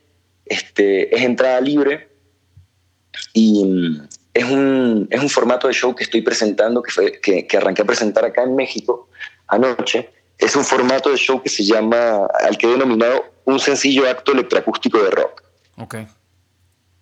este, 0.45 1.15
es 1.15 1.23
entrada 1.23 1.59
libre 1.59 2.07
y 3.33 3.65
mm, 3.65 4.07
es 4.31 4.43
un, 4.43 5.07
es 5.09 5.19
un 5.19 5.29
formato 5.29 5.67
de 5.67 5.73
show 5.73 5.95
que 5.95 6.03
estoy 6.03 6.21
presentando, 6.21 6.83
que, 6.83 6.91
fue, 6.91 7.19
que, 7.19 7.47
que, 7.47 7.57
arranqué 7.57 7.81
a 7.81 7.85
presentar 7.85 8.23
acá 8.25 8.43
en 8.43 8.55
México 8.55 9.09
anoche. 9.49 10.09
Es 10.37 10.55
un 10.55 10.63
formato 10.63 11.09
de 11.09 11.17
show 11.17 11.41
que 11.41 11.49
se 11.49 11.63
llama, 11.63 12.25
al 12.41 12.57
que 12.57 12.67
he 12.67 12.69
denominado 12.71 13.25
un 13.45 13.59
sencillo 13.59 14.09
acto 14.09 14.31
electroacústico 14.31 15.01
de 15.03 15.09
rock. 15.09 15.43
Okay. 15.77 16.07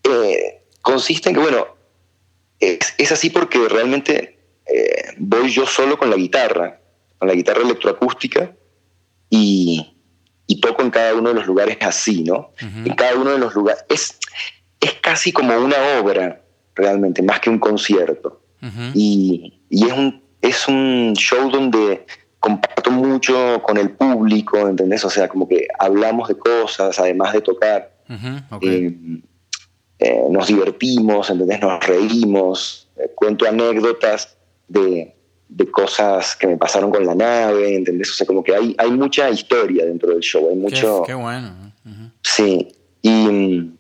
Eh, 0.03 0.63
consiste 0.81 1.29
en 1.29 1.35
que, 1.35 1.41
bueno, 1.41 1.67
es, 2.59 2.93
es 2.97 3.11
así 3.11 3.29
porque 3.29 3.59
realmente 3.69 4.39
eh, 4.65 5.13
voy 5.17 5.51
yo 5.51 5.65
solo 5.65 5.97
con 5.97 6.09
la 6.09 6.15
guitarra, 6.15 6.79
con 7.17 7.27
la 7.27 7.33
guitarra 7.33 7.61
electroacústica 7.61 8.55
y, 9.29 9.95
y 10.47 10.59
toco 10.59 10.81
en 10.81 10.89
cada 10.89 11.13
uno 11.13 11.29
de 11.29 11.35
los 11.35 11.45
lugares 11.45 11.77
así, 11.81 12.23
¿no? 12.23 12.53
En 12.61 12.93
cada 12.95 13.15
uno 13.15 13.31
de 13.31 13.39
los 13.39 13.53
lugares. 13.53 13.83
Es, 13.89 14.17
es 14.79 14.93
casi 14.93 15.31
como 15.31 15.55
una 15.57 15.99
obra 15.99 16.41
realmente, 16.75 17.21
más 17.21 17.39
que 17.39 17.49
un 17.49 17.59
concierto. 17.59 18.41
y, 18.93 19.61
y, 19.69 19.85
es, 19.85 19.93
un, 19.93 20.23
es 20.41 20.67
un 20.67 21.13
show 21.15 21.49
donde 21.49 22.05
comparto 22.47 22.91
mucho 22.91 23.61
con 23.61 23.77
el 23.77 23.91
público, 23.91 24.67
¿entendés? 24.67 25.03
O 25.03 25.09
sea, 25.09 25.27
como 25.27 25.47
que 25.47 25.67
hablamos 25.77 26.29
de 26.29 26.37
cosas, 26.37 26.97
además 26.97 27.33
de 27.33 27.41
tocar. 27.41 27.91
Eh, 28.61 28.95
eh, 29.99 30.23
nos 30.29 30.47
divertimos, 30.47 31.29
¿entendés? 31.29 31.59
Nos 31.59 31.85
reímos, 31.85 32.87
eh, 32.95 33.11
cuento 33.13 33.45
anécdotas 33.47 34.37
de, 34.67 35.13
de, 35.49 35.71
cosas 35.71 36.37
que 36.37 36.47
me 36.47 36.55
pasaron 36.55 36.89
con 36.89 37.05
la 37.05 37.15
nave, 37.15 37.75
¿entendés? 37.75 38.11
O 38.11 38.13
sea, 38.13 38.25
como 38.25 38.43
que 38.43 38.55
hay, 38.55 38.75
hay 38.77 38.91
mucha 38.91 39.29
historia 39.29 39.85
dentro 39.85 40.09
del 40.09 40.21
show, 40.21 40.47
hay 40.49 40.55
mucho... 40.55 41.03
Qué, 41.05 41.13
bueno. 41.13 41.53
Sí, 42.21 42.67
y 43.01 43.71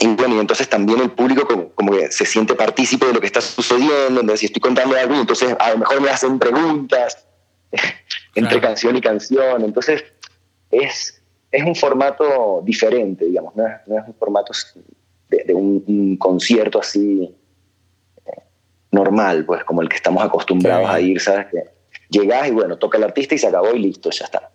y 0.00 0.08
bueno, 0.08 0.34
y 0.36 0.38
entonces 0.40 0.68
también 0.68 1.00
el 1.00 1.12
público 1.12 1.46
como, 1.74 1.92
que 1.92 2.10
se 2.10 2.26
siente 2.26 2.54
partícipe 2.54 3.06
de 3.06 3.12
lo 3.14 3.20
que 3.20 3.26
está 3.26 3.40
sucediendo, 3.40 4.20
entonces 4.20 4.40
si 4.40 4.46
estoy 4.46 4.60
contando 4.60 4.96
algo, 4.96 5.14
entonces 5.14 5.54
a 5.58 5.70
lo 5.70 5.78
mejor 5.78 6.00
me 6.00 6.10
hacen 6.10 6.38
preguntas. 6.38 7.24
entre 8.34 8.60
canción 8.60 8.96
y 8.96 9.00
canción. 9.00 9.64
Entonces, 9.64 10.04
es, 10.70 11.22
es 11.50 11.64
un 11.64 11.74
formato 11.74 12.62
diferente, 12.64 13.24
digamos, 13.26 13.54
no 13.56 13.66
es, 13.66 14.08
un 14.08 14.14
formato 14.14 14.52
de, 15.28 15.54
un, 15.54 16.16
concierto 16.16 16.80
así 16.80 17.34
eh, 18.26 18.30
normal, 18.90 19.44
pues 19.44 19.64
como 19.64 19.82
el 19.82 19.88
que 19.88 19.96
estamos 19.96 20.22
acostumbrados 20.22 20.88
a 20.88 21.00
ir, 21.00 21.20
¿sabes? 21.20 21.46
Que 21.50 21.74
llegás 22.10 22.48
y 22.48 22.52
bueno, 22.52 22.76
toca 22.76 22.98
el 22.98 23.04
artista 23.04 23.34
y 23.34 23.38
se 23.38 23.46
acabó 23.46 23.72
y 23.74 23.78
listo, 23.78 24.10
ya 24.10 24.24
está. 24.24 24.50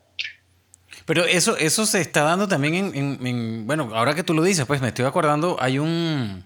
Pero 1.06 1.26
eso, 1.26 1.58
eso 1.58 1.86
se 1.88 2.02
está 2.02 2.22
dando 2.22 2.48
también 2.48 2.92
en, 2.94 3.66
bueno, 3.66 3.90
ahora 3.96 4.14
que 4.14 4.24
tú 4.24 4.36
lo 4.36 4.44
dices, 4.44 4.66
pues 4.66 4.80
me 4.80 4.90
estoy 4.90 5.06
acordando, 5.06 5.58
hay 5.60 5.80
un, 5.80 6.46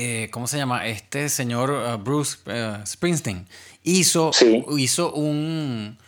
eh, 0.00 0.28
¿cómo 0.30 0.46
se 0.46 0.56
llama? 0.56 0.86
Este 0.86 1.28
señor 1.28 1.70
uh, 1.72 1.98
Bruce 1.98 2.38
uh, 2.46 2.86
Springsteen 2.86 3.48
hizo, 3.82 4.30
hizo 4.78 5.12
un, 5.12 5.98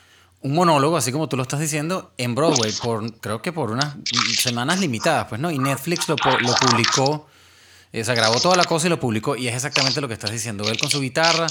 un, 0.43 0.55
monólogo, 0.55 0.97
así 0.97 1.11
como 1.11 1.29
tú 1.29 1.37
lo 1.37 1.43
estás 1.43 1.59
diciendo, 1.59 2.13
en 2.17 2.37
Broadway, 2.37 2.71
por, 2.81 3.13
creo 3.19 3.43
que 3.43 3.51
por 3.53 3.73
unas 3.73 3.97
semanas 4.39 4.79
limitadas, 4.79 5.27
pues, 5.29 5.41
¿no? 5.41 5.51
Y 5.51 5.59
Netflix 5.59 6.09
lo, 6.09 6.15
lo 6.15 6.55
publicó, 6.55 7.27
eh, 7.93 8.05
se 8.05 8.15
grabó 8.15 8.39
toda 8.39 8.57
la 8.57 8.63
cosa 8.63 8.87
y 8.87 8.91
lo 8.91 9.01
publicó, 9.01 9.35
y 9.35 9.49
es 9.49 9.57
exactamente 9.57 10.01
lo 10.01 10.07
que 10.07 10.15
estás 10.15 10.31
diciendo. 10.31 10.71
Él 10.71 10.79
con 10.79 10.89
su 10.89 11.01
guitarra, 11.01 11.49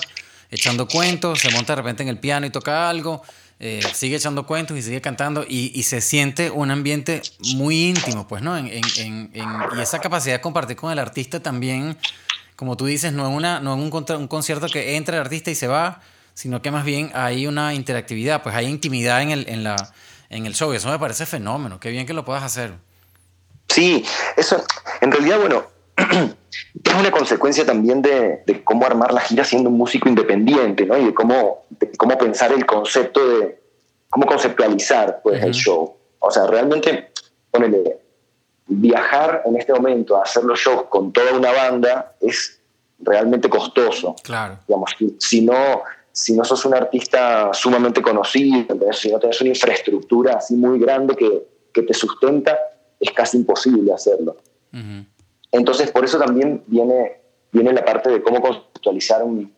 echando 0.49 0.87
cuentos, 0.87 1.41
se 1.41 1.51
monta 1.51 1.73
de 1.73 1.81
repente 1.81 2.03
en 2.03 2.09
el 2.09 2.19
piano 2.19 2.45
y 2.45 2.51
toca 2.51 2.89
algo, 2.89 3.21
eh, 3.61 3.81
sigue 3.93 4.15
echando 4.15 4.45
cuentos 4.45 4.77
y 4.77 4.81
sigue 4.81 5.01
cantando 5.01 5.45
y, 5.47 5.83
se 5.83 5.99
siente 5.99 6.49
un 6.49 6.71
ambiente 6.71 7.21
muy 7.55 7.89
íntimo, 7.89 8.25
pues, 8.25 8.41
¿no? 8.41 8.55
En, 8.55 8.69
y 8.71 9.81
esa 9.81 9.99
capacidad 9.99 10.35
de 10.35 10.41
compartir 10.41 10.77
con 10.77 10.91
el 10.91 10.99
artista 10.99 11.41
también, 11.41 11.97
como 12.55 12.77
tú 12.77 12.85
dices, 12.85 13.11
no 13.11 13.27
es, 13.27 13.35
una, 13.35 13.59
no 13.59 13.73
es 13.73 13.79
un, 13.79 14.11
un 14.17 14.27
concierto 14.27 14.67
que 14.67 14.95
entra 14.95 15.17
el 15.17 15.21
artista 15.21 15.51
y 15.51 15.55
se 15.55 15.67
va, 15.67 16.01
sino 16.33 16.61
que 16.61 16.71
más 16.71 16.85
bien 16.85 17.11
hay 17.13 17.47
una 17.47 17.73
interactividad, 17.73 18.43
pues 18.43 18.55
hay 18.55 18.67
intimidad 18.67 19.21
en 19.21 19.31
el, 19.31 19.49
en 19.49 19.65
la, 19.65 19.93
en 20.29 20.45
el 20.45 20.55
show 20.55 20.71
y 20.71 20.77
eso 20.77 20.89
me 20.89 20.97
parece 20.97 21.25
fenómeno, 21.25 21.81
qué 21.81 21.89
bien 21.89 22.05
que 22.05 22.13
lo 22.13 22.23
puedas 22.23 22.43
hacer. 22.43 22.75
Sí, 23.67 24.05
eso, 24.37 24.63
en 25.01 25.11
realidad, 25.11 25.37
bueno, 25.37 25.67
es 26.83 26.93
una 26.93 27.11
consecuencia 27.11 27.65
también 27.65 28.01
de, 28.01 28.43
cómo 28.63 28.85
armar 28.85 29.13
la 29.13 29.21
gira 29.21 29.43
siendo 29.43 29.69
un 29.69 29.77
músico 29.77 30.09
independiente, 30.09 30.85
¿no? 30.85 30.97
Y 30.97 31.05
de 31.05 31.13
cómo, 31.13 31.65
cómo 31.97 32.17
pensar 32.17 32.51
el 32.51 32.65
concepto 32.65 33.27
de, 33.27 33.59
cómo 34.09 34.25
conceptualizar 34.25 35.21
pues, 35.23 35.43
el 35.43 35.53
show. 35.53 35.95
O 36.19 36.31
sea, 36.31 36.47
realmente, 36.47 37.11
ponele, 37.51 37.99
viajar 38.67 39.43
en 39.45 39.57
este 39.57 39.73
momento 39.73 40.17
a 40.17 40.23
hacer 40.23 40.43
los 40.43 40.59
shows 40.59 40.83
con 40.89 41.11
toda 41.11 41.33
una 41.33 41.51
banda 41.51 42.15
es 42.21 42.59
realmente 42.99 43.49
costoso. 43.49 44.15
Claro. 44.23 44.59
Digamos, 44.67 44.95
si 45.19 45.41
no, 45.41 45.81
si 46.11 46.35
no 46.35 46.43
sos 46.43 46.65
un 46.65 46.75
artista 46.75 47.51
sumamente 47.53 48.01
conocido, 48.01 48.65
si 48.91 49.11
no 49.11 49.19
tenés 49.19 49.41
una 49.41 49.49
infraestructura 49.49 50.37
así 50.37 50.55
muy 50.55 50.79
grande 50.79 51.15
que, 51.15 51.47
que 51.73 51.83
te 51.83 51.93
sustenta, 51.93 52.57
es 52.99 53.11
casi 53.11 53.37
imposible 53.37 53.93
hacerlo. 53.93 54.37
Entonces, 55.51 55.91
por 55.91 56.05
eso 56.05 56.19
también 56.19 56.63
viene, 56.67 57.21
viene 57.51 57.73
la 57.73 57.83
parte 57.83 58.09
de 58.09 58.21
cómo 58.21 58.41
conceptualizar 58.41 59.23
un, 59.23 59.53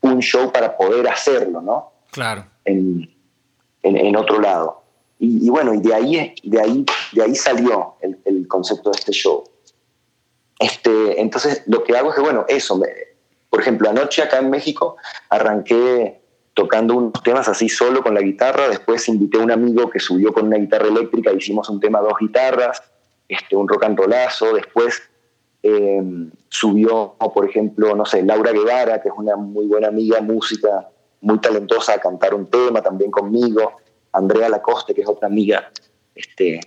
un 0.00 0.20
show 0.20 0.50
para 0.52 0.76
poder 0.76 1.08
hacerlo, 1.08 1.60
¿no? 1.60 1.92
Claro. 2.10 2.46
En, 2.64 3.10
en, 3.82 4.16
otro 4.16 4.40
lado. 4.40 4.82
Y, 5.18 5.48
bueno, 5.48 5.74
y 5.74 5.80
de 5.80 5.94
ahí, 5.94 6.34
de 6.42 6.60
ahí, 6.60 6.84
de 7.12 7.22
ahí 7.22 7.34
salió 7.34 7.94
el, 8.00 8.18
el, 8.24 8.48
concepto 8.48 8.90
de 8.90 8.98
este 8.98 9.12
show. 9.12 9.44
Este, 10.58 11.20
entonces, 11.20 11.62
lo 11.66 11.84
que 11.84 11.96
hago 11.96 12.10
es 12.10 12.16
que, 12.16 12.20
bueno, 12.20 12.44
eso, 12.48 12.80
por 13.50 13.60
ejemplo, 13.60 13.88
anoche 13.88 14.22
acá 14.22 14.38
en 14.38 14.50
México 14.50 14.96
arranqué 15.28 16.20
tocando 16.54 16.94
unos 16.94 17.22
temas 17.22 17.48
así 17.48 17.68
solo 17.68 18.02
con 18.02 18.14
la 18.14 18.20
guitarra, 18.20 18.68
después 18.68 19.08
invité 19.08 19.38
a 19.38 19.42
un 19.42 19.50
amigo 19.50 19.90
que 19.90 19.98
subió 19.98 20.32
con 20.32 20.46
una 20.46 20.56
guitarra 20.56 20.86
eléctrica, 20.86 21.32
hicimos 21.32 21.68
un 21.68 21.80
tema 21.80 22.00
dos 22.00 22.14
guitarras, 22.20 22.82
este, 23.28 23.56
un 23.56 23.68
rock 23.68 23.84
and 23.84 23.98
rollazo, 23.98 24.54
después 24.54 25.02
eh, 25.62 26.02
subió, 26.48 27.16
por 27.32 27.48
ejemplo, 27.48 27.94
no 27.94 28.04
sé, 28.04 28.22
Laura 28.22 28.52
Guevara, 28.52 29.00
que 29.00 29.08
es 29.08 29.14
una 29.16 29.36
muy 29.36 29.66
buena 29.66 29.88
amiga, 29.88 30.20
música, 30.20 30.88
muy 31.20 31.40
talentosa, 31.40 31.94
a 31.94 31.98
cantar 31.98 32.34
un 32.34 32.50
tema 32.50 32.82
también 32.82 33.10
conmigo, 33.10 33.78
Andrea 34.12 34.48
Lacoste, 34.48 34.94
que 34.94 35.02
es 35.02 35.08
otra 35.08 35.26
amiga, 35.26 35.70
este, 36.14 36.60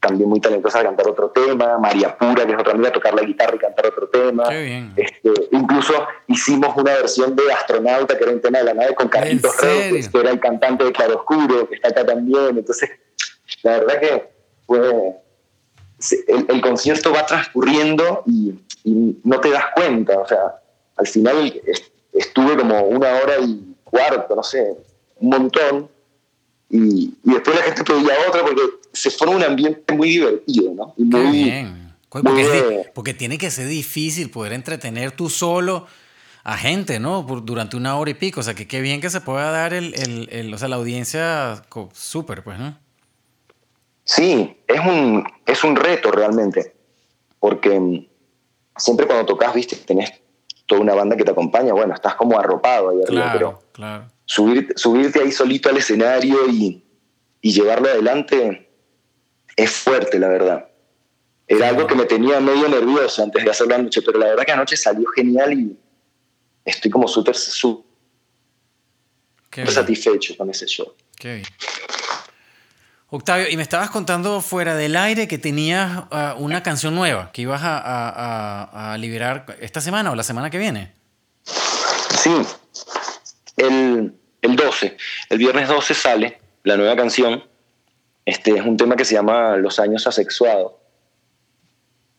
también 0.00 0.28
muy 0.28 0.40
talentosa 0.40 0.80
a 0.80 0.84
cantar 0.84 1.08
otro 1.08 1.30
tema, 1.30 1.78
María 1.78 2.16
Pura, 2.16 2.46
que 2.46 2.52
es 2.52 2.58
otra 2.58 2.72
amiga, 2.72 2.90
a 2.90 2.92
tocar 2.92 3.14
la 3.14 3.22
guitarra 3.22 3.56
y 3.56 3.58
cantar 3.58 3.86
otro 3.86 4.08
tema. 4.08 4.44
Este, 4.96 5.32
incluso 5.50 5.92
hicimos 6.28 6.76
una 6.76 6.94
versión 6.94 7.34
de 7.34 7.52
Astronauta, 7.52 8.16
que 8.16 8.24
era 8.24 8.32
un 8.32 8.40
tema 8.40 8.58
de 8.58 8.64
la 8.64 8.74
nave 8.74 8.94
con 8.94 9.08
Carlitos 9.08 9.60
Reyes, 9.60 10.08
que 10.08 10.18
era 10.18 10.30
el 10.30 10.40
cantante 10.40 10.84
de 10.84 10.92
Claroscuro, 10.92 11.68
que 11.68 11.74
está 11.74 11.88
acá 11.88 12.06
también. 12.06 12.56
Entonces, 12.58 12.90
la 13.62 13.80
verdad 13.80 14.00
que 14.00 14.30
fue, 14.66 15.16
el, 16.28 16.60
concierto 16.60 17.12
va 17.12 17.26
transcurriendo 17.26 18.22
y, 18.26 18.54
no 19.24 19.40
te 19.40 19.50
das 19.50 19.64
cuenta. 19.74 20.18
O 20.18 20.26
sea, 20.26 20.54
al 20.96 21.06
final 21.06 21.60
estuve 22.12 22.56
como 22.56 22.80
una 22.82 23.08
hora 23.16 23.38
y 23.40 23.74
cuarto, 23.84 24.36
no 24.36 24.42
sé, 24.42 24.74
un 25.16 25.28
montón. 25.28 25.90
Y, 26.70 27.14
después 27.22 27.56
la 27.56 27.62
gente 27.62 27.84
pedía 27.84 28.12
otra 28.28 28.42
porque 28.42 28.62
se 28.92 29.10
forma 29.10 29.36
un 29.36 29.42
ambiente 29.42 29.92
muy 29.92 30.10
divertido, 30.10 30.74
¿no? 30.74 30.94
muy, 30.96 31.44
bien. 31.44 31.94
Porque, 32.94 33.14
tiene 33.14 33.36
que 33.36 33.50
ser 33.50 33.68
difícil 33.68 34.30
poder 34.30 34.54
entretener 34.54 35.12
tú 35.12 35.28
solo 35.28 35.86
a 36.42 36.56
gente, 36.56 36.98
¿no? 36.98 37.22
durante 37.22 37.76
una 37.76 37.98
hora 37.98 38.10
y 38.10 38.14
pico. 38.14 38.40
O 38.40 38.42
sea, 38.42 38.54
que 38.54 38.66
qué 38.66 38.80
bien 38.80 39.00
que 39.02 39.10
se 39.10 39.20
pueda 39.20 39.50
dar 39.50 39.74
el, 39.74 39.94
el, 40.30 40.54
o 40.54 40.58
sea, 40.58 40.68
la 40.68 40.76
audiencia 40.76 41.62
súper, 41.92 42.42
pues, 42.42 42.58
¿no? 42.58 42.78
Sí, 44.08 44.56
es 44.66 44.80
un, 44.80 45.22
es 45.44 45.62
un 45.64 45.76
reto 45.76 46.10
realmente, 46.10 46.74
porque 47.38 47.78
mm, 47.78 48.08
siempre 48.74 49.06
cuando 49.06 49.26
tocas, 49.26 49.52
viste, 49.52 49.76
tenés 49.76 50.10
toda 50.64 50.80
una 50.80 50.94
banda 50.94 51.14
que 51.14 51.24
te 51.24 51.30
acompaña, 51.30 51.74
bueno, 51.74 51.92
estás 51.92 52.14
como 52.14 52.38
arropado 52.38 52.88
ahí 52.88 53.02
arriba, 53.02 53.30
pero 53.34 53.62
claro. 53.70 54.06
subirte 54.24 55.20
ahí 55.20 55.30
solito 55.30 55.68
al 55.68 55.76
escenario 55.76 56.48
y, 56.48 56.82
llevarlo 57.42 57.88
adelante 57.88 58.70
es 59.54 59.70
fuerte, 59.72 60.18
la 60.18 60.28
verdad. 60.28 60.70
Era 61.46 61.68
algo 61.68 61.86
que 61.86 61.94
me 61.94 62.06
tenía 62.06 62.40
medio 62.40 62.66
nervioso 62.66 63.22
antes 63.22 63.44
de 63.44 63.50
hacer 63.50 63.66
la 63.66 63.76
noche, 63.76 64.00
pero 64.00 64.18
la 64.18 64.28
verdad 64.28 64.46
que 64.46 64.52
anoche 64.52 64.76
salió 64.78 65.06
genial 65.10 65.52
y 65.52 65.78
estoy 66.64 66.90
como 66.90 67.06
súper 67.08 67.36
satisfecho 69.66 70.34
con 70.38 70.48
ese 70.48 70.64
show. 70.64 70.94
Qué 71.14 71.42
Octavio, 73.10 73.48
y 73.48 73.56
me 73.56 73.62
estabas 73.62 73.88
contando 73.88 74.42
fuera 74.42 74.74
del 74.74 74.94
aire 74.94 75.28
que 75.28 75.38
tenías 75.38 76.04
ah, 76.10 76.36
una 76.38 76.62
canción 76.62 76.94
nueva 76.94 77.32
que 77.32 77.42
ibas 77.42 77.62
a, 77.64 78.96
liberar 78.98 79.46
esta 79.60 79.80
semana 79.80 80.10
o 80.10 80.14
la 80.14 80.22
semana 80.22 80.50
que 80.50 80.58
viene. 80.58 80.92
Sí, 81.44 82.30
el, 83.56 84.12
12, 84.42 84.96
el 85.30 85.38
viernes 85.38 85.68
12 85.68 85.94
sale 85.94 86.38
la 86.64 86.76
nueva 86.76 86.96
canción. 86.96 87.42
Este 88.26 88.50
es 88.58 88.62
un 88.62 88.76
tema 88.76 88.94
que 88.94 89.06
se 89.06 89.14
llama 89.14 89.56
Los 89.56 89.78
años 89.78 90.06
asexuados. 90.06 90.72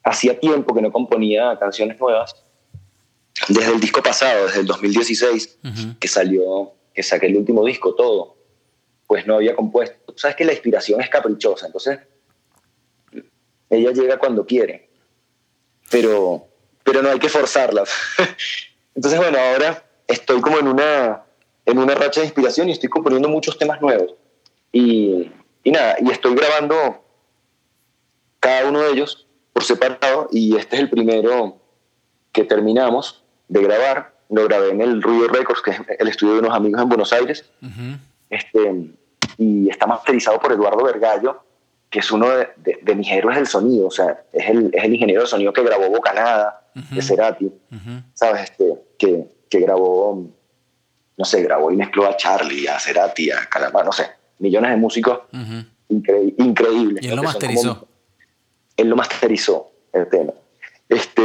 Hacía 0.03 0.39
tiempo 0.39 0.73
que 0.73 0.81
no 0.81 0.91
componía 0.91 1.55
canciones 1.59 1.99
nuevas. 1.99 2.35
Desde 3.47 3.73
el 3.73 3.79
disco 3.79 4.01
pasado, 4.01 4.47
desde 4.47 4.61
el 4.61 4.65
2016, 4.65 5.59
que 5.99 6.07
salió, 6.07 6.73
que 6.95 7.03
saqué 7.03 7.27
el 7.27 7.37
último 7.37 7.63
disco, 7.63 7.93
todo 7.93 8.39
pues 9.09 9.25
no 9.25 9.33
había 9.33 9.55
compuesto. 9.55 10.08
Sabes 10.19 10.35
que 10.35 10.43
la 10.43 10.51
inspiración 10.51 10.99
es 10.99 11.09
caprichosa, 11.09 11.67
entonces 11.67 11.99
ella 13.69 13.91
llega 13.91 14.17
cuando 14.19 14.45
quiere, 14.45 14.89
pero, 15.89 16.45
pero 16.83 17.01
no 17.01 17.09
hay 17.09 17.19
que 17.19 17.29
forzarla. 17.29 17.85
entonces, 18.95 19.17
bueno, 19.17 19.37
ahora 19.39 19.81
estoy 20.07 20.41
como 20.41 20.59
en 20.59 20.67
una, 20.67 21.23
en 21.65 21.77
una 21.77 21.95
racha 21.95 22.19
de 22.19 22.25
inspiración 22.25 22.67
y 22.67 22.73
estoy 22.73 22.89
componiendo 22.89 23.29
muchos 23.29 23.57
temas 23.57 23.79
nuevos. 23.79 24.13
Y, 24.73 25.31
y 25.63 25.71
nada, 25.71 25.95
y 26.01 26.11
estoy 26.11 26.35
grabando 26.35 27.01
cada 28.41 28.67
uno 28.67 28.81
de 28.81 28.91
ellos 28.91 29.25
por 29.53 29.63
separado 29.63 30.27
y 30.33 30.57
este 30.57 30.75
es 30.75 30.81
el 30.81 30.89
primero 30.89 31.61
que 32.33 32.43
terminamos 32.43 33.23
de 33.47 33.63
grabar. 33.63 34.19
Lo 34.29 34.43
grabé 34.43 34.71
en 34.71 34.81
el 34.81 35.01
Ruido 35.01 35.29
Records, 35.29 35.61
que 35.61 35.71
es 35.71 35.79
el 35.97 36.09
estudio 36.09 36.33
de 36.33 36.39
unos 36.39 36.53
amigos 36.53 36.81
en 36.81 36.89
Buenos 36.89 37.13
Aires. 37.13 37.49
este, 38.29 38.91
y 39.39 39.69
está 39.69 39.87
masterizado 39.87 40.37
por 40.37 40.51
Eduardo 40.51 40.83
Vergallo, 40.83 41.43
que 41.89 41.99
es 41.99 42.11
uno 42.11 42.27
de, 42.27 42.95
mis 42.95 43.09
héroes 43.09 43.37
del 43.37 43.47
sonido, 43.47 43.87
o 43.87 43.91
sea, 43.91 44.23
es 44.31 44.49
el, 44.49 44.69
es 44.73 44.83
el 44.83 44.93
ingeniero 44.93 45.21
de 45.21 45.27
sonido 45.27 45.53
que 45.53 45.63
grabó 45.63 45.89
Bocanada 45.89 46.69
de 46.91 47.01
Cerati, 47.01 47.51
¿sabes? 48.13 48.43
Este, 48.43 48.75
que, 48.97 49.25
que, 49.49 49.59
grabó, 49.61 50.29
no 51.17 51.25
sé, 51.25 51.41
grabó 51.41 51.71
y 51.71 51.77
mezcló 51.77 52.05
a 52.05 52.17
Charlie, 52.17 52.67
a 52.67 52.77
Cerati, 52.79 53.31
a 53.31 53.47
Calamar, 53.49 53.85
no 53.85 53.93
sé, 53.93 54.07
millones 54.39 54.71
de 54.71 54.77
músicos 54.77 55.21
increíbles. 55.87 57.03
Y 57.03 57.07
él 57.07 57.15
lo 57.15 57.23
masterizó. 57.23 57.87
él 58.75 58.89
lo 58.89 58.95
masterizó, 58.97 59.71
el 59.93 60.09
tema. 60.09 60.33
Este, 60.89 61.21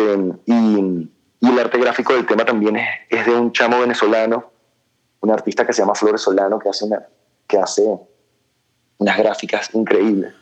y, 0.46 0.54
y, 0.54 1.48
el 1.48 1.58
arte 1.58 1.78
gráfico 1.78 2.14
del 2.14 2.26
tema 2.26 2.44
también 2.44 2.76
es, 2.76 2.88
es 3.10 3.26
de 3.26 3.32
un 3.32 3.52
chamo 3.52 3.80
venezolano 3.80 4.54
una 5.24 5.34
artista 5.34 5.66
que 5.66 5.72
se 5.72 5.82
llama 5.82 5.94
Flores 5.94 6.20
Solano 6.20 6.58
que 6.58 6.68
hace, 6.68 6.84
una, 6.84 7.02
que 7.46 7.58
hace 7.58 7.82
unas 8.98 9.18
gráficas 9.18 9.70
increíbles. 9.74 10.32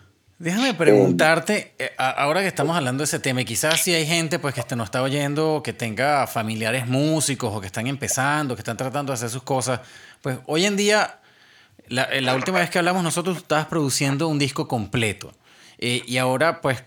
Déjame 0.43 0.75
preguntarte, 0.75 1.73
eh, 1.79 1.93
ahora 1.97 2.41
que 2.41 2.49
estamos 2.49 2.77
hablando 2.77 3.03
de 3.03 3.05
ese 3.05 3.21
tema, 3.21 3.43
y 3.43 3.45
quizás 3.45 3.81
si 3.81 3.95
hay 3.95 4.05
gente 4.05 4.41
pues, 4.41 4.57
que 4.57 4.63
te 4.65 4.75
nos 4.75 4.87
está 4.87 5.01
oyendo, 5.01 5.63
que 5.63 5.73
tenga 5.73 6.27
familiares 6.27 6.89
músicos 6.89 7.55
o 7.55 7.61
que 7.61 7.69
están 7.69 7.87
empezando, 7.87 8.57
que 8.57 8.61
están 8.61 8.77
tratando 8.77 9.13
de 9.13 9.15
hacer 9.15 9.31
sus 9.31 9.45
cosas, 9.45 9.83
pues 10.21 10.39
hoy 10.47 10.65
en 10.65 10.77
día, 10.77 11.21
la, 11.87 12.03
eh, 12.05 12.21
la 12.21 12.35
última 12.35 12.59
vez 12.59 12.71
que 12.71 12.79
hablamos 12.81 13.05
nosotros 13.05 13.37
estabas 13.37 13.67
produciendo 13.67 14.27
un 14.27 14.41
disco 14.41 14.67
completo 14.67 15.33
eh, 15.79 16.03
y 16.07 16.19
ahora 16.19 16.61
pues 16.61 16.83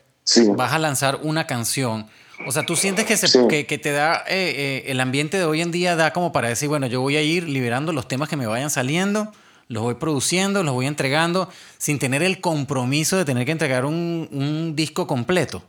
vas 0.58 0.74
a 0.74 0.80
lanzar 0.80 1.20
una 1.24 1.48
canción. 1.48 2.08
O 2.46 2.52
sea, 2.52 2.66
¿tú 2.66 2.76
sientes 2.76 3.06
que, 3.06 3.16
se, 3.16 3.48
que, 3.48 3.66
que, 3.66 3.78
te 3.78 3.94
da 3.94 4.18
el 4.28 5.00
ambiente 5.00 5.38
de 5.38 5.46
hoy 5.46 5.62
en 5.62 5.72
día, 5.72 5.96
da 5.96 6.12
como 6.12 6.34
para 6.34 6.50
decir, 6.50 6.68
bueno, 6.68 6.88
yo 6.88 7.00
voy 7.00 7.16
a 7.16 7.22
ir 7.22 7.48
liberando 7.48 7.94
los 7.94 8.10
temas 8.10 8.28
que 8.28 8.36
me 8.36 8.48
vayan 8.48 8.70
saliendo? 8.70 9.32
Los 9.68 9.84
voy 9.84 9.96
produciendo, 9.96 10.64
los 10.64 10.74
voy 10.74 10.86
entregando 10.86 11.50
sin 11.78 12.00
tener 12.00 12.24
el 12.24 12.42
compromiso 12.42 13.18
de 13.18 13.26
tener 13.26 13.46
que 13.46 13.52
entregar 13.52 13.86
un, 13.86 14.74
disco 14.76 15.08
completo? 15.08 15.64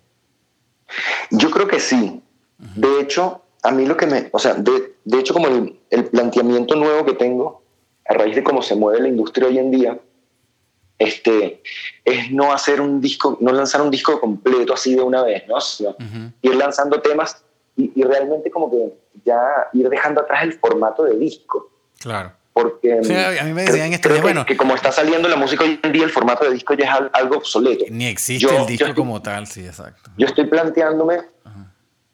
Yo 1.30 1.50
creo 1.50 1.66
que 1.66 1.80
sí. 1.80 2.22
De 2.58 3.00
hecho, 3.00 3.42
a 3.62 3.70
mí 3.70 3.86
lo 3.86 3.96
que 3.96 4.06
me, 4.06 4.28
o 4.32 4.38
sea, 4.38 4.54
de, 4.54 4.94
hecho 5.18 5.34
como 5.34 5.48
el, 5.48 6.04
planteamiento 6.10 6.74
nuevo 6.76 7.04
que 7.04 7.14
tengo 7.14 7.62
a 8.08 8.14
raíz 8.14 8.36
de 8.36 8.44
cómo 8.44 8.62
se 8.62 8.76
mueve 8.76 9.00
la 9.00 9.08
industria 9.08 9.48
hoy 9.48 9.58
en 9.58 9.70
día, 9.70 9.98
este, 10.98 11.62
es 12.04 12.30
no 12.30 12.52
hacer 12.52 12.80
un 12.80 13.00
disco, 13.00 13.36
no 13.40 13.52
lanzar 13.52 13.82
un 13.82 13.90
disco 13.90 14.18
completo 14.20 14.74
así 14.74 14.94
de 14.94 15.02
una 15.02 15.22
vez, 15.22 15.44
¿no? 15.48 15.56
ir 16.40 16.54
lanzando 16.54 17.00
temas 17.00 17.42
y, 17.76 17.92
y, 17.94 18.04
realmente 18.04 18.50
como 18.50 18.70
que 18.70 18.94
ya 19.24 19.68
ir 19.74 19.88
dejando 19.90 20.22
atrás 20.22 20.44
el 20.44 20.54
formato 20.54 21.04
de 21.04 21.18
disco. 21.18 21.70
Claro 21.98 22.32
porque 22.56 22.90
a 23.38 23.44
mí 23.44 23.52
me 23.52 23.64
decían 23.64 23.92
este 23.92 24.18
bueno, 24.22 24.46
que 24.46 24.56
como 24.56 24.74
está 24.74 24.90
saliendo 24.90 25.28
la 25.28 25.36
música 25.36 25.62
hoy 25.62 25.78
en 25.82 25.92
día, 25.92 26.04
el 26.04 26.10
formato 26.10 26.46
de 26.46 26.54
disco 26.54 26.72
ya 26.72 26.86
es 26.86 27.10
algo 27.12 27.36
obsoleto. 27.36 27.84
Ni 27.90 28.06
existe 28.06 28.56
el 28.56 28.64
disco 28.64 28.94
como 28.94 29.20
tal, 29.20 29.46
sí, 29.46 29.66
exacto. 29.66 30.10
Yo 30.16 30.26
estoy 30.26 30.46
planteándome 30.46 31.20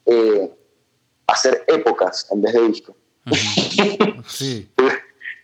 eh, 0.05 0.51
hacer 1.27 1.63
épocas 1.65 2.27
en 2.29 2.41
vez 2.41 2.53
de 2.55 2.67
disco. 2.67 2.93
sí. 4.27 4.69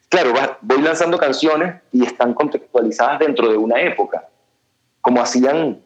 claro, 0.10 0.34
voy 0.60 0.82
lanzando 0.82 1.18
canciones 1.18 1.82
y 1.94 2.03
están 2.03 2.34
contextualizadas 2.34 3.20
dentro 3.20 3.50
de 3.50 3.56
una 3.56 3.79
época, 3.79 4.27
como 5.00 5.22
hacían, 5.22 5.82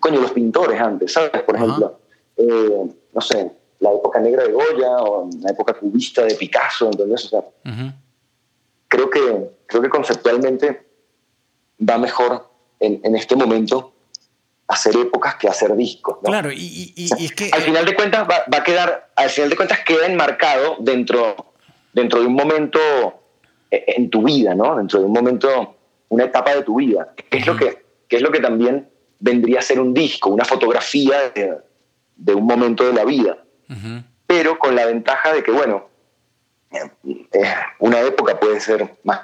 coño, 0.00 0.20
los 0.20 0.32
pintores 0.32 0.80
antes, 0.80 1.12
¿sabes? 1.12 1.30
Por 1.44 1.54
ejemplo, 1.54 2.00
eh, 2.36 2.90
no 3.12 3.20
sé, 3.20 3.52
la 3.80 3.92
época 3.92 4.20
negra 4.20 4.44
de 4.44 4.52
Goya 4.52 4.90
o 4.98 5.28
la 5.40 5.50
época 5.50 5.74
cubista 5.74 6.22
de 6.24 6.34
Picasso, 6.34 6.86
¿entendés? 6.86 7.24
O 7.24 7.28
sea, 7.28 7.44
creo, 8.86 9.10
que, 9.10 9.50
creo 9.66 9.82
que 9.82 9.88
conceptualmente 9.88 10.86
va 11.88 11.98
mejor 11.98 12.50
en, 12.78 13.00
en, 13.02 13.16
este 13.16 13.36
momento 13.36 13.94
hacer 14.68 14.94
épocas 14.96 15.36
que 15.36 15.48
hacer 15.48 15.74
discos. 15.76 16.18
¿no? 16.22 16.28
Claro, 16.30 16.52
y, 16.52 16.92
y, 16.94 17.24
es 17.24 17.32
que... 17.32 17.50
Al 17.52 17.62
final 17.62 17.86
de 17.86 17.94
cuentas 17.94 18.28
va, 18.28 18.44
va, 18.52 18.58
a 18.58 18.62
quedar, 18.62 19.10
al 19.16 19.30
final 19.30 19.48
de 19.48 19.56
cuentas 19.56 19.80
queda 19.80 20.06
enmarcado 20.06 20.76
dentro, 20.80 21.54
dentro 21.94 22.20
de 22.20 22.26
un 22.26 22.34
momento 22.34 22.78
e, 23.70 23.82
en 23.96 24.10
tu 24.10 24.22
vida, 24.22 24.54
¿no? 24.54 24.76
Dentro 24.76 25.00
de 25.00 25.06
un 25.06 25.12
momento, 25.12 25.76
una 26.10 26.24
etapa 26.24 26.54
de 26.54 26.62
tu 26.62 26.76
vida. 26.76 27.14
¿Qué 27.30 27.38
es, 27.38 27.46
lo, 27.46 27.56
que, 27.56 27.82
es 28.10 28.22
lo 28.22 28.30
que 28.30 28.40
también 28.40 28.90
vendría 29.18 29.60
a 29.60 29.62
ser 29.62 29.80
un 29.80 29.94
disco, 29.94 30.28
una 30.28 30.44
fotografía 30.44 31.30
de, 31.30 31.56
de 32.16 32.34
un 32.34 32.44
momento 32.44 32.84
de 32.84 32.92
la 32.92 33.04
vida 33.06 33.38
pero 34.26 34.58
con 34.58 34.74
la 34.74 34.86
ventaja 34.86 35.32
de 35.32 35.42
que, 35.42 35.50
bueno, 35.50 35.88
eh, 36.70 36.90
una 37.78 38.00
época 38.00 38.38
puede 38.38 38.60
ser 38.60 38.96
más, 39.04 39.20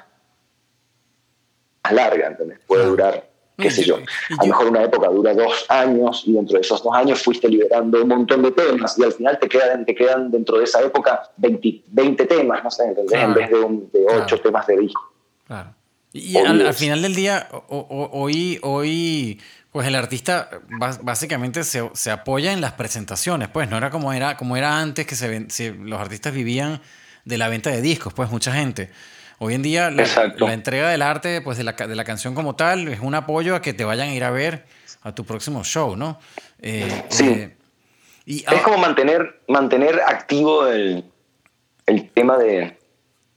larga, 1.91 2.27
¿entendés? 2.27 2.59
Puede 2.67 2.85
durar, 2.85 3.29
qué 3.57 3.71
sé 3.71 3.83
yo, 3.83 3.97
a 3.97 4.43
lo 4.43 4.47
mejor 4.47 4.67
una 4.67 4.83
época 4.83 5.07
dura 5.09 5.33
dos 5.33 5.65
años 5.69 6.23
y 6.25 6.33
dentro 6.33 6.55
de 6.55 6.61
esos 6.61 6.83
dos 6.83 6.93
años 6.93 7.21
fuiste 7.21 7.47
liberando 7.47 8.01
un 8.01 8.09
montón 8.09 8.43
de 8.43 8.51
temas 8.51 8.97
y 8.97 9.03
al 9.03 9.13
final 9.13 9.39
te 9.39 9.47
quedan, 9.47 9.85
te 9.85 9.95
quedan 9.95 10.31
dentro 10.31 10.57
de 10.57 10.65
esa 10.65 10.81
época 10.81 11.31
20, 11.37 11.83
20 11.87 12.25
temas, 12.25 12.63
no 12.63 12.71
sé, 12.71 12.83
¿entendés? 12.85 13.21
En 13.21 13.33
vez 13.33 13.49
de, 13.49 13.59
un, 13.59 13.89
de 13.91 14.05
8 14.05 14.41
temas 14.41 14.67
de 14.67 14.77
disco. 14.77 15.13
Claro. 15.45 15.73
Y 16.13 16.37
al, 16.37 16.73
final 16.73 17.01
del 17.01 17.15
día, 17.15 17.47
hoy, 17.67 18.59
hoy 18.63 19.39
pues 19.77 19.89
el 19.89 19.93
artista 19.93 20.49
básicamente 21.03 21.63
se, 21.63 21.87
se, 21.93 22.09
apoya 22.09 22.51
en 22.51 22.61
las 22.61 22.71
presentaciones, 22.71 23.47
pues 23.47 23.69
no 23.69 23.77
era 23.77 23.91
como 23.91 24.11
era, 24.11 24.35
como 24.35 24.57
era 24.57 24.79
antes 24.79 25.05
que 25.05 25.13
se, 25.13 25.75
los 25.75 26.01
artistas 26.01 26.33
vivían 26.33 26.81
de 27.25 27.37
la 27.37 27.47
venta 27.47 27.69
de 27.69 27.79
discos, 27.79 28.11
pues 28.11 28.31
mucha 28.31 28.51
gente. 28.51 28.89
Hoy 29.37 29.53
en 29.53 29.61
día 29.61 29.91
la, 29.91 30.03
entrega 30.51 30.89
del 30.89 31.03
arte, 31.03 31.41
pues 31.41 31.59
de 31.59 31.63
la, 31.63 31.73
de 31.73 31.95
la, 31.95 32.03
canción 32.05 32.33
como 32.33 32.55
tal, 32.55 32.87
es 32.87 33.01
un 33.01 33.13
apoyo 33.13 33.55
a 33.55 33.61
que 33.61 33.75
te 33.75 33.85
vayan 33.85 34.09
a 34.09 34.15
ir 34.15 34.23
a 34.23 34.31
ver 34.31 34.65
a 35.03 35.13
tu 35.13 35.25
próximo 35.25 35.63
show, 35.63 35.95
¿no? 35.95 36.17
Eh, 36.59 37.03
sí. 37.09 37.27
Eh, 37.27 37.55
y, 38.25 38.37
es 38.51 38.61
como 38.63 38.79
mantener, 38.79 39.41
mantener 39.47 40.01
activo 40.01 40.65
el, 40.65 41.03
el 41.85 42.09
tema 42.09 42.39
de, 42.39 42.79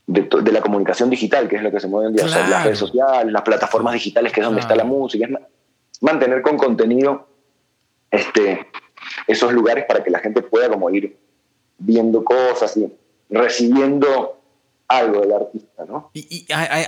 de, 0.07 0.53
la 0.53 0.63
comunicación 0.63 1.11
digital, 1.11 1.51
que 1.51 1.57
es 1.57 1.63
lo 1.63 1.71
que 1.71 1.81
se 1.81 1.87
mueve 1.87 2.07
hoy 2.07 2.19
en 2.19 2.27
día. 2.27 2.49
las 2.49 2.65
redes 2.65 2.79
sociales, 2.79 3.31
las 3.31 3.43
plataformas 3.43 3.93
digitales, 3.93 4.33
que 4.33 4.41
es 4.41 4.47
donde 4.47 4.63
está 4.63 4.75
la 4.75 4.85
música 4.85 5.29
mantener 6.01 6.43
con 6.43 6.57
contenido 6.57 7.29
este, 8.11 8.67
esos 9.27 9.53
lugares 9.53 9.85
para 9.87 10.03
que 10.03 10.11
la 10.11 10.19
gente 10.19 10.43
pueda 10.43 10.69
como 10.69 10.91
ir 10.91 11.17
viendo 11.79 12.25
cosas 12.25 12.77
y 12.77 12.93
recibiendo 13.31 14.41
algo 14.89 15.21
del 15.21 15.33
artista, 15.33 15.85
¿no? 15.87 16.11
Y, 16.13 16.47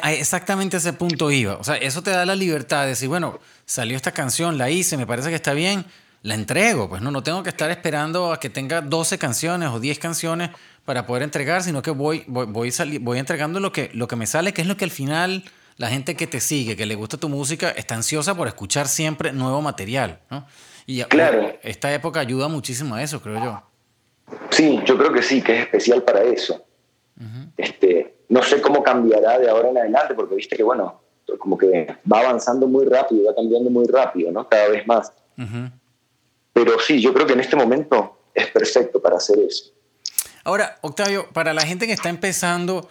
exactamente 0.08 0.76
ese 0.76 0.92
punto 0.92 1.30
iba. 1.30 1.54
O 1.54 1.64
sea, 1.64 1.76
eso 1.76 2.02
te 2.02 2.10
da 2.10 2.26
la 2.26 2.34
libertad 2.34 2.82
de 2.82 2.88
decir, 2.88 3.08
bueno, 3.08 3.38
salió 3.64 3.96
esta 3.96 4.10
canción, 4.10 4.58
la 4.58 4.70
hice, 4.70 4.96
me 4.96 5.06
parece 5.06 5.28
que 5.28 5.36
está 5.36 5.52
bien, 5.52 5.84
la 6.22 6.34
entrego. 6.34 6.88
Pues 6.88 7.00
no, 7.00 7.12
no 7.12 7.22
tengo 7.22 7.44
que 7.44 7.50
estar 7.50 7.70
esperando 7.70 8.32
a 8.32 8.40
que 8.40 8.50
tenga 8.50 8.80
12 8.80 9.18
canciones 9.18 9.68
o 9.68 9.78
10 9.78 10.00
canciones 10.00 10.50
para 10.84 11.06
poder 11.06 11.22
entregar, 11.22 11.62
sino 11.62 11.80
que 11.80 11.92
voy, 11.92 12.24
voy, 12.26 12.46
voy, 12.46 12.72
voy 12.98 13.18
entregando 13.20 13.60
lo 13.60 13.72
que, 13.72 13.90
lo 13.94 14.08
que 14.08 14.16
me 14.16 14.26
sale, 14.26 14.52
que 14.52 14.62
es 14.62 14.66
lo 14.66 14.76
que 14.76 14.84
al 14.84 14.90
final 14.90 15.44
la 15.76 15.88
gente 15.88 16.16
que 16.16 16.26
te 16.26 16.40
sigue, 16.40 16.76
que 16.76 16.86
le 16.86 16.94
gusta 16.94 17.16
tu 17.16 17.28
música, 17.28 17.70
está 17.70 17.94
ansiosa 17.94 18.34
por 18.34 18.48
escuchar 18.48 18.88
siempre 18.88 19.32
nuevo 19.32 19.60
material, 19.62 20.20
¿no? 20.30 20.46
Y 20.86 21.02
claro. 21.04 21.52
esta 21.62 21.92
época 21.94 22.20
ayuda 22.20 22.48
muchísimo 22.48 22.94
a 22.94 23.02
eso, 23.02 23.20
creo 23.22 23.42
yo. 23.42 23.62
Sí, 24.50 24.80
yo 24.84 24.98
creo 24.98 25.12
que 25.12 25.22
sí, 25.22 25.42
que 25.42 25.54
es 25.54 25.60
especial 25.60 26.02
para 26.02 26.22
eso. 26.22 26.64
este, 27.56 28.16
no 28.28 28.42
sé 28.42 28.60
cómo 28.60 28.82
cambiará 28.82 29.38
de 29.38 29.48
ahora 29.48 29.70
en 29.70 29.78
adelante, 29.78 30.14
porque 30.14 30.34
viste 30.34 30.56
que, 30.56 30.62
bueno, 30.62 31.02
como 31.38 31.56
que 31.56 31.86
va 32.10 32.20
avanzando 32.20 32.66
muy 32.66 32.84
rápido, 32.86 33.26
va 33.26 33.34
cambiando 33.34 33.70
muy 33.70 33.86
rápido, 33.86 34.32
¿no? 34.32 34.48
Cada 34.48 34.68
vez 34.68 34.86
más. 34.86 35.12
Pero 36.52 36.78
sí, 36.80 37.00
yo 37.00 37.14
creo 37.14 37.26
que 37.26 37.32
en 37.32 37.40
este 37.40 37.56
momento 37.56 38.18
es 38.34 38.48
perfecto 38.48 39.00
para 39.00 39.16
hacer 39.16 39.38
eso. 39.38 39.72
Ahora, 40.44 40.78
Octavio, 40.80 41.28
para 41.32 41.54
la 41.54 41.62
gente 41.62 41.86
que 41.86 41.92
está 41.92 42.08
empezando, 42.08 42.88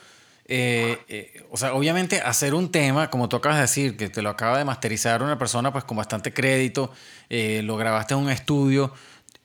eh, 0.53 0.97
eh, 1.07 1.45
o 1.49 1.55
sea, 1.55 1.73
obviamente 1.73 2.19
hacer 2.19 2.53
un 2.53 2.71
tema, 2.71 3.09
como 3.09 3.29
tú 3.29 3.39
de 3.41 3.53
decir, 3.53 3.95
que 3.95 4.09
te 4.09 4.21
lo 4.21 4.29
acaba 4.29 4.57
de 4.57 4.65
masterizar 4.65 5.23
una 5.23 5.39
persona 5.39 5.71
pues 5.71 5.85
con 5.85 5.95
bastante 5.95 6.33
crédito, 6.33 6.91
eh, 7.29 7.61
lo 7.63 7.77
grabaste 7.77 8.15
en 8.15 8.19
un 8.19 8.29
estudio, 8.29 8.91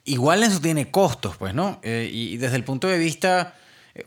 igual 0.05 0.43
eso 0.43 0.61
tiene 0.61 0.91
costos, 0.91 1.37
pues, 1.37 1.55
¿no? 1.55 1.81
y 1.85 2.39
desde 2.39 2.57
el 2.57 2.65
punto 2.65 2.89
de 2.89 2.99
vista, 2.99 3.55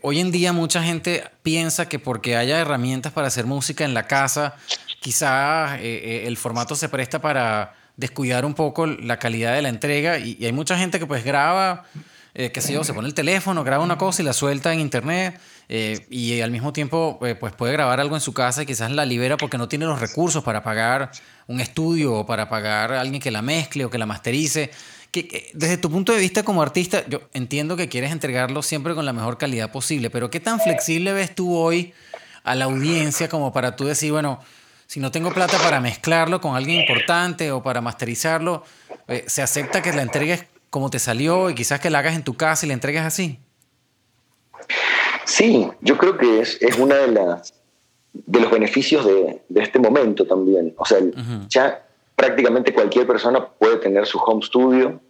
hoy 0.02 0.20
en 0.20 0.30
día 0.30 0.52
mucha 0.52 0.82
gente 0.82 1.24
piensa 1.42 1.88
que 1.88 1.98
porque 1.98 2.36
haya 2.36 2.58
herramientas 2.58 3.12
para 3.14 3.28
hacer 3.28 3.46
música 3.46 3.86
en 3.86 3.94
la 3.94 4.06
casa, 4.06 4.56
quizás 5.00 5.80
el 5.80 6.36
formato 6.36 6.74
se 6.74 6.90
presta 6.90 7.22
para 7.22 7.76
descuidar 7.96 8.44
un 8.44 8.52
poco 8.52 8.84
la 8.84 9.18
calidad 9.18 9.54
de 9.54 9.62
la 9.62 9.70
entrega 9.70 10.18
y 10.18 10.44
hay 10.44 10.52
mucha 10.52 10.76
gente 10.76 10.98
que 10.98 11.06
pues 11.06 11.24
graba, 11.24 11.86
qué 12.34 12.60
sé 12.60 12.74
yo, 12.74 12.84
se 12.84 12.92
pone 12.92 13.08
el 13.08 13.14
teléfono, 13.14 13.64
graba 13.64 13.82
una 13.82 13.96
cosa 13.96 14.20
y 14.20 14.26
la 14.26 14.34
suelta 14.34 14.70
en 14.74 14.80
internet 14.80 15.40
eh, 15.72 16.04
y 16.10 16.40
al 16.40 16.50
mismo 16.50 16.72
tiempo 16.72 17.20
eh, 17.22 17.36
pues 17.36 17.52
puede 17.52 17.72
grabar 17.72 18.00
algo 18.00 18.16
en 18.16 18.20
su 18.20 18.34
casa 18.34 18.64
y 18.64 18.66
quizás 18.66 18.90
la 18.90 19.04
libera 19.04 19.36
porque 19.36 19.56
no 19.56 19.68
tiene 19.68 19.84
los 19.84 20.00
recursos 20.00 20.42
para 20.42 20.64
pagar 20.64 21.12
un 21.46 21.60
estudio 21.60 22.12
o 22.12 22.26
para 22.26 22.48
pagar 22.48 22.92
a 22.92 23.00
alguien 23.00 23.22
que 23.22 23.30
la 23.30 23.40
mezcle 23.40 23.84
o 23.84 23.90
que 23.90 23.96
la 23.96 24.04
masterice. 24.04 24.72
Que, 25.12 25.48
desde 25.54 25.76
tu 25.76 25.88
punto 25.88 26.12
de 26.12 26.18
vista 26.18 26.42
como 26.42 26.60
artista, 26.60 27.04
yo 27.06 27.20
entiendo 27.34 27.76
que 27.76 27.88
quieres 27.88 28.10
entregarlo 28.10 28.62
siempre 28.62 28.96
con 28.96 29.06
la 29.06 29.12
mejor 29.12 29.38
calidad 29.38 29.70
posible, 29.70 30.10
pero 30.10 30.28
¿qué 30.28 30.40
tan 30.40 30.58
flexible 30.58 31.12
ves 31.12 31.36
tú 31.36 31.54
hoy 31.54 31.94
a 32.42 32.56
la 32.56 32.64
audiencia 32.64 33.28
como 33.28 33.52
para 33.52 33.76
tú 33.76 33.84
decir, 33.84 34.10
bueno, 34.10 34.40
si 34.88 34.98
no 34.98 35.12
tengo 35.12 35.32
plata 35.32 35.56
para 35.62 35.78
mezclarlo 35.78 36.40
con 36.40 36.56
alguien 36.56 36.80
importante 36.80 37.52
o 37.52 37.62
para 37.62 37.80
masterizarlo, 37.80 38.64
eh, 39.06 39.22
¿se 39.28 39.40
acepta 39.40 39.82
que 39.82 39.92
la 39.92 40.02
entregues 40.02 40.46
como 40.68 40.90
te 40.90 40.98
salió 40.98 41.48
y 41.48 41.54
quizás 41.54 41.78
que 41.78 41.90
la 41.90 42.00
hagas 42.00 42.16
en 42.16 42.24
tu 42.24 42.34
casa 42.34 42.66
y 42.66 42.70
la 42.70 42.74
entregues 42.74 43.02
así? 43.02 43.38
Sí, 45.30 45.70
yo 45.80 45.96
creo 45.96 46.18
que 46.18 46.40
es, 46.40 46.60
es 46.60 46.76
una 46.76 46.96
de 46.96 47.08
las 47.08 47.54
de 48.12 48.40
los 48.40 48.50
beneficios 48.50 49.06
de, 49.06 49.40
de 49.48 49.62
este 49.62 49.78
momento 49.78 50.26
también. 50.26 50.74
O 50.76 50.84
sea, 50.84 50.98
ya 51.48 51.86
prácticamente 52.16 52.74
cualquier 52.74 53.06
persona 53.06 53.46
puede 53.46 53.76
tener 53.76 54.06
su 54.06 54.18
home 54.18 54.44
studio, 54.44 55.00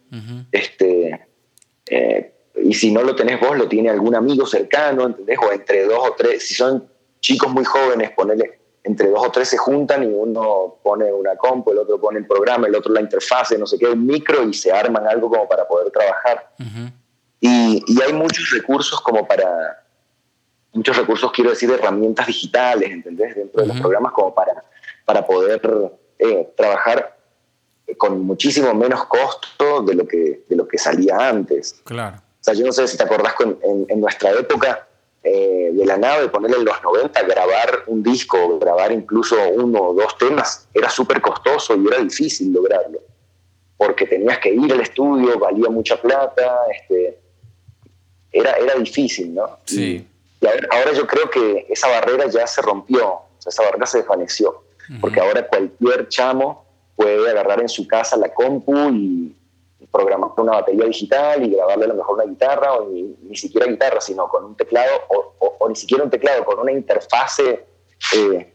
este, 0.51 1.27
eh, 1.89 2.33
y 2.63 2.73
si 2.75 2.91
no 2.91 3.01
lo 3.01 3.15
tenés 3.15 3.39
vos, 3.39 3.57
lo 3.57 3.67
tiene 3.67 3.89
algún 3.89 4.13
amigo 4.13 4.45
cercano, 4.45 5.07
¿entendés? 5.07 5.39
O 5.39 5.51
entre 5.51 5.85
dos 5.85 6.09
o 6.09 6.13
tres, 6.15 6.47
si 6.47 6.53
son 6.53 6.87
chicos 7.19 7.51
muy 7.51 7.65
jóvenes, 7.65 8.11
ponele, 8.11 8.59
entre 8.83 9.09
dos 9.09 9.25
o 9.25 9.31
tres 9.31 9.49
se 9.49 9.57
juntan 9.57 10.03
y 10.03 10.13
uno 10.13 10.77
pone 10.83 11.11
una 11.11 11.35
compu, 11.35 11.71
el 11.71 11.79
otro 11.79 11.99
pone 11.99 12.19
el 12.19 12.27
programa, 12.27 12.67
el 12.67 12.75
otro 12.75 12.93
la 12.93 13.01
interfase, 13.01 13.57
no 13.57 13.65
sé 13.65 13.79
qué, 13.79 13.87
un 13.87 14.05
micro 14.05 14.43
y 14.43 14.53
se 14.53 14.71
arman 14.71 15.07
algo 15.07 15.31
como 15.31 15.47
para 15.47 15.67
poder 15.67 15.91
trabajar. 15.91 16.53
y, 17.39 17.83
y, 17.87 18.01
hay 18.03 18.13
muchos 18.13 18.51
recursos 18.51 19.01
como 19.01 19.27
para, 19.27 19.80
muchos 20.73 20.97
recursos, 20.97 21.31
quiero 21.31 21.51
decir, 21.51 21.69
herramientas 21.69 22.27
digitales, 22.27 22.91
¿entendés? 22.91 23.35
Dentro 23.35 23.61
de 23.61 23.67
los 23.67 23.79
programas 23.79 24.13
como 24.13 24.33
para, 24.33 24.63
para 25.05 25.25
poder 25.25 25.61
eh, 26.19 26.49
trabajar 26.55 27.17
con 27.97 28.21
muchísimo 28.21 28.73
menos 28.73 29.05
costo 29.05 29.81
de 29.81 29.95
lo 29.95 30.07
que, 30.07 30.43
de 30.47 30.55
lo 30.55 30.67
que 30.67 30.77
salía 30.77 31.29
antes. 31.29 31.81
Claro. 31.83 32.17
O 32.17 32.43
sea, 32.43 32.53
yo 32.53 32.65
no 32.65 32.71
sé 32.71 32.87
si 32.87 32.97
te 32.97 33.03
acordás 33.03 33.35
en, 33.39 33.85
en 33.89 33.99
nuestra 33.99 34.31
época 34.31 34.87
eh, 35.23 35.69
de 35.71 35.85
la 35.85 35.97
nave, 35.97 36.29
ponerle 36.29 36.57
en 36.57 36.65
los 36.65 36.81
90, 36.81 37.21
grabar 37.23 37.83
un 37.85 38.01
disco, 38.01 38.57
grabar 38.57 38.91
incluso 38.91 39.35
uno 39.53 39.79
o 39.89 39.93
dos 39.93 40.17
temas, 40.17 40.67
era 40.73 40.89
súper 40.89 41.21
costoso 41.21 41.75
y 41.75 41.85
era 41.85 41.99
difícil 41.99 42.51
lograrlo, 42.51 42.99
porque 43.77 44.07
tenías 44.07 44.39
que 44.39 44.51
ir 44.51 44.73
al 44.73 44.81
estudio, 44.81 45.37
valía 45.37 45.69
mucha 45.69 46.01
plata, 46.01 46.61
este, 46.73 47.19
era, 48.31 48.53
era 48.53 48.73
difícil, 48.73 49.35
¿no? 49.35 49.59
Sí. 49.65 50.07
Y, 50.41 50.47
ahora 50.47 50.91
yo 50.93 51.07
creo 51.07 51.29
que 51.29 51.67
esa 51.69 51.87
barrera 51.87 52.27
ya 52.27 52.45
se 52.47 52.61
rompió, 52.61 53.07
o 53.07 53.25
sea, 53.37 53.51
esa 53.51 53.63
barrera 53.63 53.85
se 53.85 53.99
desvaneció, 53.99 54.63
porque 54.99 55.21
ahora 55.21 55.47
cualquier 55.47 56.09
chamo 56.09 56.65
puede 56.95 57.29
agarrar 57.29 57.61
en 57.61 57.69
su 57.69 57.87
casa 57.87 58.17
la 58.17 58.33
compu 58.33 58.89
y 58.91 59.35
programar 59.91 60.31
una 60.37 60.53
batería 60.53 60.85
digital 60.85 61.43
y 61.43 61.51
grabarle 61.51 61.85
a 61.85 61.87
lo 61.89 61.95
mejor 61.95 62.15
una 62.15 62.25
guitarra, 62.25 62.73
o 62.73 62.89
ni, 62.89 63.35
siquiera 63.35 63.67
guitarra, 63.67 63.99
sino 63.99 64.27
con 64.27 64.45
un 64.45 64.55
teclado, 64.55 64.91
o, 65.09 65.67
ni 65.69 65.75
siquiera 65.75 66.03
un 66.03 66.09
teclado, 66.09 66.45
con 66.45 66.59
una 66.59 66.71
interfase 66.71 67.65
eh, 68.15 68.53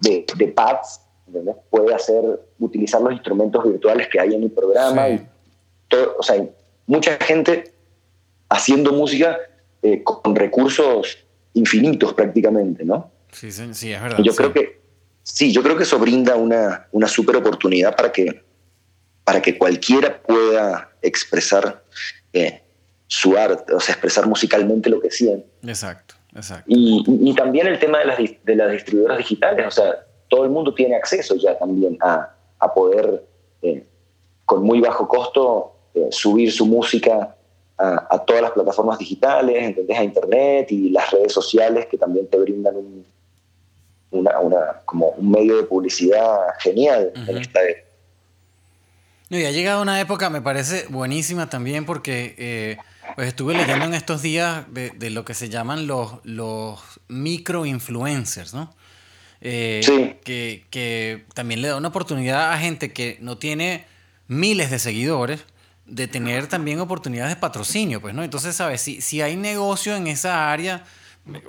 de, 0.00 0.48
pads, 0.54 1.00
puede 1.70 1.94
hacer, 1.94 2.40
utilizar 2.58 3.00
los 3.00 3.12
instrumentos 3.12 3.64
virtuales 3.64 4.08
que 4.08 4.20
hay 4.20 4.34
en 4.34 4.42
el 4.42 4.50
programa. 4.50 5.08
Y 5.08 5.26
todo, 5.88 6.16
o 6.18 6.22
sea, 6.22 6.44
mucha 6.86 7.16
gente 7.18 7.72
haciendo 8.48 8.92
música 8.92 9.38
eh, 9.82 10.02
con 10.02 10.34
recursos 10.34 11.18
infinitos 11.54 12.14
prácticamente, 12.14 12.84
¿no? 12.84 13.10
Sí, 13.32 13.50
sí, 13.50 13.92
es 13.92 14.02
verdad. 14.02 14.18
yo 14.22 14.34
creo 14.34 14.52
que, 14.52 14.80
sí, 15.22 15.52
yo 15.52 15.62
creo 15.62 15.76
que 15.76 15.84
eso 15.84 15.98
brinda 15.98 16.36
una, 16.36 16.88
una 16.92 17.06
super 17.06 17.36
oportunidad 17.36 17.96
para 17.96 18.10
que 18.10 18.42
para 19.30 19.40
que 19.40 19.56
cualquiera 19.56 20.20
pueda 20.22 20.90
expresar 21.02 21.84
eh, 22.32 22.62
su 23.06 23.36
arte, 23.36 23.72
o 23.72 23.78
sea, 23.78 23.92
expresar 23.92 24.26
musicalmente 24.26 24.90
lo 24.90 25.00
que 25.00 25.10
siente. 25.10 25.46
Exacto, 25.62 26.16
exacto. 26.34 26.64
Y, 26.66 27.32
también 27.36 27.68
el 27.68 27.78
tema 27.78 28.00
de 28.00 28.06
las, 28.06 28.18
de 28.18 28.56
las, 28.56 28.72
distribuidoras 28.72 29.18
digitales, 29.18 29.66
o 29.66 29.70
sea, 29.70 30.04
todo 30.26 30.42
el 30.42 30.50
mundo 30.50 30.74
tiene 30.74 30.96
acceso 30.96 31.36
ya 31.36 31.56
también 31.56 31.96
a, 32.00 32.34
a 32.58 32.74
poder, 32.74 33.24
eh, 33.62 33.86
con 34.44 34.64
muy 34.64 34.80
bajo 34.80 35.06
costo, 35.06 35.76
eh, 35.94 36.08
subir 36.10 36.50
su 36.50 36.66
música 36.66 37.36
a, 37.80 38.06
a, 38.10 38.18
todas 38.24 38.42
las 38.42 38.50
plataformas 38.52 38.98
digitales, 38.98 39.56
¿entendés? 39.62 39.98
a 39.98 40.04
internet 40.04 40.70
y 40.70 40.90
las 40.90 41.10
redes 41.10 41.32
sociales 41.32 41.86
que 41.90 41.96
también 41.96 42.28
te 42.28 42.38
brindan 42.38 42.76
un, 42.76 43.06
una, 44.10 44.38
una, 44.40 44.80
como 44.84 45.08
un 45.10 45.30
medio 45.30 45.56
de 45.56 45.62
publicidad 45.64 46.38
genial 46.58 47.12
en 47.26 47.38
esta 47.38 47.62
época. 47.62 47.86
No, 49.30 49.38
y 49.38 49.44
ha 49.44 49.52
llegado 49.52 49.80
una 49.80 50.00
época, 50.00 50.28
me 50.28 50.42
parece 50.42 50.86
buenísima 50.88 51.48
también, 51.48 51.86
porque 51.86 52.34
eh, 52.36 52.76
pues 53.14 53.28
estuve 53.28 53.54
leyendo 53.54 53.84
en 53.84 53.94
estos 53.94 54.22
días 54.22 54.64
de, 54.72 55.10
lo 55.10 55.24
que 55.24 55.34
se 55.34 55.48
llaman 55.48 55.86
los, 55.86 56.14
los 56.24 56.80
micro-influencers, 57.08 58.54
¿no? 58.54 58.74
Eh, 59.40 59.80
sí. 59.84 60.16
que, 60.24 60.64
que, 60.68 61.24
también 61.32 61.62
le 61.62 61.68
da 61.68 61.76
una 61.76 61.88
oportunidad 61.88 62.52
a 62.52 62.58
gente 62.58 62.92
que 62.92 63.16
no 63.20 63.38
tiene 63.38 63.86
miles 64.26 64.70
de 64.70 64.78
seguidores 64.78 65.44
de 65.90 66.08
tener 66.08 66.46
también 66.46 66.80
oportunidades 66.80 67.34
de 67.34 67.40
patrocinio, 67.40 68.00
pues, 68.00 68.14
¿no? 68.14 68.22
Entonces, 68.22 68.56
¿sabes? 68.56 68.80
Si, 68.80 69.00
si 69.00 69.20
hay 69.20 69.36
negocio 69.36 69.96
en 69.96 70.06
esa 70.06 70.50
área, 70.50 70.84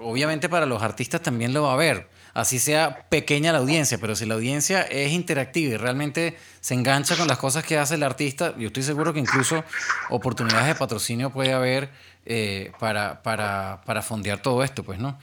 obviamente 0.02 0.50
para 0.50 0.66
los 0.66 0.82
artistas 0.82 1.22
también 1.22 1.54
lo 1.54 1.64
va 1.64 1.72
a 1.72 1.74
haber 1.74 2.10
así 2.34 2.60
sea 2.60 3.08
pequeña 3.10 3.52
la 3.52 3.60
audiencia, 3.60 3.98
pero 3.98 4.16
si 4.16 4.26
la 4.26 4.36
audiencia 4.36 4.82
es 4.84 5.12
interactiva 5.12 5.74
y 5.74 5.78
realmente 5.78 6.38
se 6.60 6.74
engancha 6.74 7.16
con 7.16 7.28
las 7.28 7.38
cosas 7.38 7.64
que 7.64 7.78
hace 7.78 7.96
el 7.96 8.04
artista, 8.04 8.56
yo 8.58 8.68
estoy 8.68 8.84
seguro 8.84 9.14
que 9.14 9.20
incluso 9.20 9.64
oportunidades 10.10 10.68
de 10.68 10.76
patrocinio 10.76 11.32
puede 11.32 11.54
haber 11.54 11.90
eh, 12.26 12.72
para, 12.80 13.22
para, 13.22 13.82
para 13.86 14.02
fondear 14.02 14.42
todo 14.42 14.64
esto, 14.64 14.84
pues, 14.84 15.00
¿no? 15.00 15.20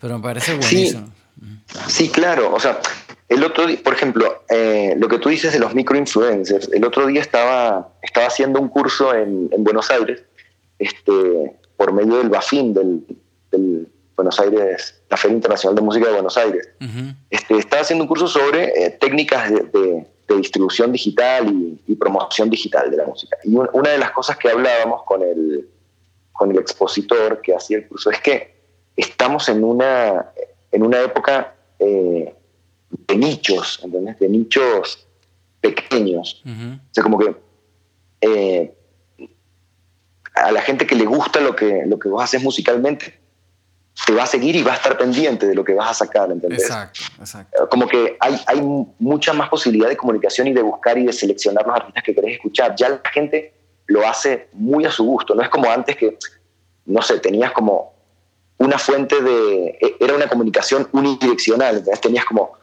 Pero 0.00 0.18
me 0.18 0.22
parece 0.22 0.54
buenísimo. 0.54 1.10
Sí, 1.88 2.08
claro, 2.10 2.52
o 2.54 2.60
sea, 2.60 2.80
el 3.30 3.44
otro 3.44 3.66
día, 3.66 3.78
por 3.82 3.94
ejemplo, 3.94 4.42
eh, 4.48 4.94
lo 4.98 5.06
que 5.06 5.18
tú 5.18 5.28
dices 5.28 5.52
de 5.52 5.60
los 5.60 5.72
microinfluencers, 5.72 6.68
el 6.72 6.84
otro 6.84 7.06
día 7.06 7.20
estaba, 7.20 7.94
estaba 8.02 8.26
haciendo 8.26 8.60
un 8.60 8.68
curso 8.68 9.14
en, 9.14 9.48
en 9.52 9.62
Buenos 9.62 9.88
Aires, 9.88 10.24
este, 10.80 11.56
por 11.76 11.92
medio 11.92 12.16
del 12.16 12.28
BAFIN, 12.28 12.74
del, 12.74 13.06
del 13.52 13.88
Buenos 14.16 14.40
Aires, 14.40 15.00
la 15.08 15.16
Feria 15.16 15.36
Internacional 15.36 15.76
de 15.76 15.82
Música 15.82 16.06
de 16.06 16.12
Buenos 16.12 16.36
Aires. 16.36 16.68
este, 17.30 17.56
estaba 17.56 17.82
haciendo 17.82 18.02
un 18.04 18.08
curso 18.08 18.26
sobre 18.26 18.64
eh, 18.64 18.90
técnicas 18.90 19.50
de, 19.50 20.06
distribución 20.36 20.92
digital 20.92 21.52
y, 21.86 21.94
promoción 21.96 22.50
digital 22.50 22.90
de 22.90 22.96
la 22.96 23.04
música. 23.04 23.36
Y 23.44 23.56
una 23.56 23.90
de 23.90 23.98
las 23.98 24.12
cosas 24.12 24.36
que 24.36 24.48
hablábamos 24.48 25.02
con 25.04 25.22
el, 25.22 25.68
con 26.32 26.52
el 26.52 26.58
expositor 26.58 27.40
que 27.42 27.54
hacía 27.54 27.78
el 27.78 27.88
curso 27.88 28.10
es 28.10 28.20
que 28.20 28.54
estamos 28.96 29.48
en 29.48 29.64
una, 29.64 30.30
en 30.70 30.82
una 30.84 31.00
época 31.00 31.54
eh, 31.80 32.32
de 32.90 33.16
nichos, 33.16 33.80
¿entendés? 33.82 34.18
De 34.18 34.28
nichos 34.28 35.06
pequeños. 35.60 36.42
O 36.44 36.92
sea, 36.92 37.02
como 37.02 37.18
que 37.18 37.36
eh, 38.20 38.74
a 40.34 40.52
la 40.52 40.62
gente 40.62 40.86
que 40.86 40.94
le 40.94 41.04
gusta 41.04 41.40
lo 41.40 41.54
que, 41.54 41.84
lo 41.86 41.98
que 41.98 42.08
vos 42.08 42.22
haces 42.22 42.42
musicalmente, 42.42 43.18
te 44.06 44.14
va 44.14 44.22
a 44.22 44.26
seguir 44.26 44.56
y 44.56 44.62
va 44.62 44.72
a 44.72 44.76
estar 44.76 44.96
pendiente 44.96 45.46
de 45.46 45.54
lo 45.54 45.64
que 45.64 45.74
vas 45.74 45.90
a 45.90 45.94
sacar, 46.06 46.30
¿entendés? 46.30 46.62
Exacto, 46.62 47.00
exacto. 47.18 47.68
Como 47.68 47.86
que 47.86 48.16
hay, 48.20 48.40
hay 48.46 48.60
mucha 48.98 49.32
más 49.32 49.48
posibilidad 49.48 49.88
de 49.88 49.96
comunicación 49.96 50.46
y 50.46 50.52
de 50.52 50.62
buscar 50.62 50.96
y 50.96 51.04
de 51.04 51.12
seleccionar 51.12 51.66
los 51.66 51.76
artistas 51.76 52.02
que 52.02 52.14
querés 52.14 52.34
escuchar. 52.34 52.74
Ya 52.76 52.88
la 52.88 53.02
gente 53.12 53.52
lo 53.86 54.06
hace 54.08 54.48
muy 54.52 54.84
a 54.84 54.90
su 54.90 55.04
gusto, 55.04 55.34
no 55.34 55.42
es 55.42 55.48
como 55.48 55.70
antes 55.70 55.96
que, 55.96 56.16
no 56.86 57.02
sé, 57.02 57.18
tenías 57.18 57.52
como 57.52 57.92
una 58.58 58.78
fuente 58.78 59.20
de... 59.20 59.78
E, 59.80 59.96
era 60.00 60.14
una 60.14 60.28
comunicación 60.28 60.88
unidireccional, 60.92 61.78
¿entendés? 61.78 62.00
Tenías 62.00 62.24
como 62.24 62.59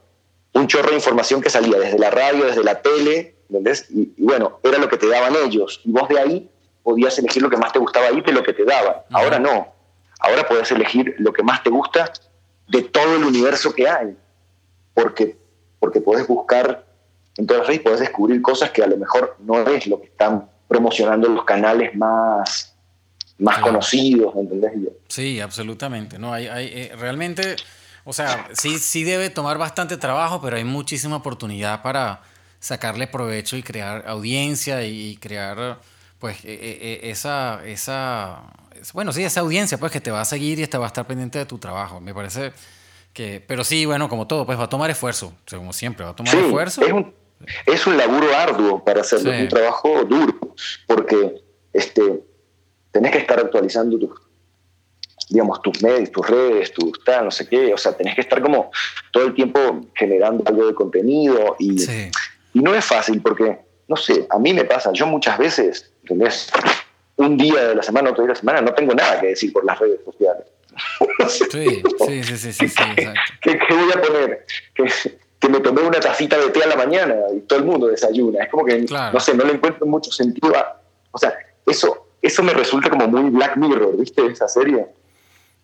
un 0.57 0.67
chorro 0.67 0.89
de 0.89 0.95
información 0.95 1.41
que 1.41 1.49
salía 1.49 1.77
desde 1.79 1.99
la 1.99 2.09
radio, 2.09 2.45
desde 2.45 2.63
la 2.63 2.81
tele, 2.81 3.35
¿entendés? 3.49 3.87
Y, 3.89 4.13
bueno, 4.17 4.59
era 4.63 4.77
lo 4.77 4.89
que 4.89 4.97
te 4.97 5.07
daban 5.07 5.35
ellos. 5.45 5.81
Y 5.83 5.91
vos 5.91 6.07
de 6.09 6.19
ahí 6.19 6.51
podías 6.83 7.17
elegir 7.19 7.41
lo 7.41 7.49
que 7.49 7.57
más 7.57 7.71
te 7.73 7.79
gustaba 7.79 8.07
ahí 8.07 8.21
de 8.21 8.31
lo 8.31 8.43
que 8.43 8.53
te 8.53 8.63
daban. 8.63 8.95
Ahora 9.11 9.39
no 9.39 9.77
Ahora 10.19 10.47
puedes 10.47 10.71
elegir 10.71 11.15
lo 11.19 11.31
que 11.31 11.43
más 11.43 11.63
te 11.63 11.69
gusta 11.69 12.11
de 12.67 12.81
todo 12.83 13.15
el 13.15 13.23
universo 13.23 13.73
que 13.73 13.87
hay, 13.87 14.17
porque, 14.93 15.37
porque 15.79 16.01
puedes 16.01 16.27
buscar 16.27 16.85
en 17.37 17.45
todas 17.45 17.61
las 17.61 17.67
redes, 17.67 17.81
puedes 17.81 17.99
descubrir 17.99 18.41
cosas 18.41 18.71
que 18.71 18.83
a 18.83 18.87
lo 18.87 18.97
mejor 18.97 19.35
no 19.39 19.67
es 19.67 19.85
lo 19.85 19.99
que 20.01 20.07
están 20.07 20.49
promocionando 20.67 21.29
los 21.29 21.45
canales 21.45 21.95
más, 21.95 22.75
más 23.37 23.59
conocidos, 23.59 24.35
¿entendés? 24.35 24.71
Sí, 25.07 25.39
absolutamente. 25.39 26.17
No, 26.17 26.33
hay, 26.33 26.47
hay 26.47 26.65
eh, 26.73 26.91
realmente, 26.97 27.55
o 28.07 28.13
sea, 28.13 28.47
sí, 28.53 28.79
sí 28.79 29.03
debe 29.03 29.29
tomar 29.29 29.57
bastante 29.57 29.97
trabajo, 29.97 30.41
pero 30.41 30.55
hay 30.55 30.63
muchísima 30.63 31.17
oportunidad 31.17 31.81
para 31.81 32.21
sacarle 32.59 33.05
provecho 33.05 33.57
y 33.57 33.63
crear 33.63 34.05
audiencia 34.07 34.81
y 34.85 35.17
crear, 35.17 35.79
pues, 36.17 36.43
e, 36.45 36.53
e, 36.53 36.99
e, 37.03 37.11
esa, 37.11 37.61
esa 37.65 38.43
bueno, 38.93 39.11
sí, 39.11 39.25
esa 39.25 39.41
audiencia 39.41 39.77
pues 39.77 39.91
que 39.91 39.99
te 39.99 40.09
va 40.09 40.21
a 40.21 40.25
seguir 40.25 40.57
y 40.57 40.67
te 40.67 40.77
va 40.77 40.85
a 40.85 40.87
estar 40.87 41.05
pendiente 41.05 41.37
de 41.37 41.45
tu 41.45 41.57
trabajo. 41.57 41.99
Me 41.99 42.13
parece 42.13 42.53
que, 43.11 43.43
pero 43.45 43.65
sí, 43.65 43.85
bueno, 43.85 44.07
como 44.07 44.25
todo, 44.25 44.45
pues 44.45 44.57
va 44.57 44.63
a 44.63 44.69
tomar 44.69 44.89
esfuerzo, 44.89 45.33
como 45.49 45.73
siempre, 45.73 46.05
va 46.05 46.11
a 46.11 46.15
tomar 46.15 46.33
esfuerzo. 46.33 46.81
Es 46.83 46.93
un, 46.93 47.13
es 47.65 47.87
un 47.87 47.97
laburo 47.97 48.33
arduo 48.33 48.85
para 48.85 49.01
hacerlo, 49.01 49.33
es 49.33 49.41
un 49.41 49.47
trabajo 49.49 50.05
duro, 50.05 50.55
porque 50.87 51.43
este, 51.73 52.23
tenés 52.91 53.11
que 53.11 53.17
estar 53.17 53.37
actualizando 53.37 53.99
tus, 53.99 54.26
digamos, 55.29 55.61
tus 55.61 55.81
medios, 55.83 56.11
tus 56.11 56.27
redes, 56.27 56.73
tus 56.73 57.03
tal, 57.03 57.25
no 57.25 57.31
sé 57.31 57.47
qué, 57.47 57.73
o 57.73 57.77
sea, 57.77 57.93
tenés 57.93 58.15
que 58.15 58.21
estar 58.21 58.41
como 58.41 58.71
todo 59.11 59.25
el 59.25 59.33
tiempo 59.33 59.59
generando 59.93 60.43
algo 60.47 60.67
de 60.67 60.73
contenido 60.73 61.55
y, 61.59 61.75
y 62.53 62.59
no 62.59 62.73
es 62.73 62.85
fácil 62.85 63.21
porque, 63.21 63.59
no 63.87 63.95
sé, 63.95 64.25
a 64.29 64.39
mí 64.39 64.53
me 64.53 64.65
pasa, 64.65 64.91
yo 64.93 65.05
muchas 65.07 65.37
veces, 65.37 65.91
¿entendés? 66.03 66.49
un 67.17 67.35
día 67.35 67.69
de 67.69 67.75
la 67.75 67.83
semana, 67.83 68.11
otro 68.11 68.23
día 68.23 68.29
de 68.29 68.33
la 68.35 68.39
semana, 68.39 68.61
no 68.61 68.73
tengo 68.73 68.93
nada 68.93 69.19
que 69.19 69.27
decir 69.27 69.51
por 69.51 69.65
las 69.65 69.77
redes 69.79 69.99
sociales. 70.05 70.45
Sí, 71.27 71.81
sí, 72.05 72.23
sí, 72.23 72.53
sí, 72.53 72.69
sí, 72.69 72.75
¿Qué, 73.41 73.57
voy 73.69 73.91
a 73.91 74.01
poner? 74.01 74.45
Que, 74.75 75.49
me 75.49 75.59
tomé 75.59 75.81
una 75.81 75.99
tacita 75.99 76.37
de 76.37 76.49
té 76.49 76.63
a 76.63 76.67
la 76.67 76.75
mañana 76.75 77.15
y 77.35 77.39
todo 77.41 77.59
el 77.59 77.65
mundo 77.65 77.87
desayuna. 77.87 78.43
Es 78.43 78.49
como 78.49 78.65
que, 78.65 78.79
no 78.79 79.19
sé, 79.19 79.33
no 79.33 79.45
le 79.45 79.53
encuentro 79.53 79.85
mucho 79.87 80.11
sentido 80.11 80.55
a... 80.55 80.79
O 81.11 81.17
sea, 81.17 81.33
eso 81.65 82.07
eso 82.21 82.43
me 82.43 82.53
resulta 82.53 82.89
como 82.89 83.07
muy 83.07 83.29
Black 83.29 83.57
Mirror, 83.57 83.97
¿viste? 83.97 84.25
Esa 84.25 84.47
serie. 84.47 84.87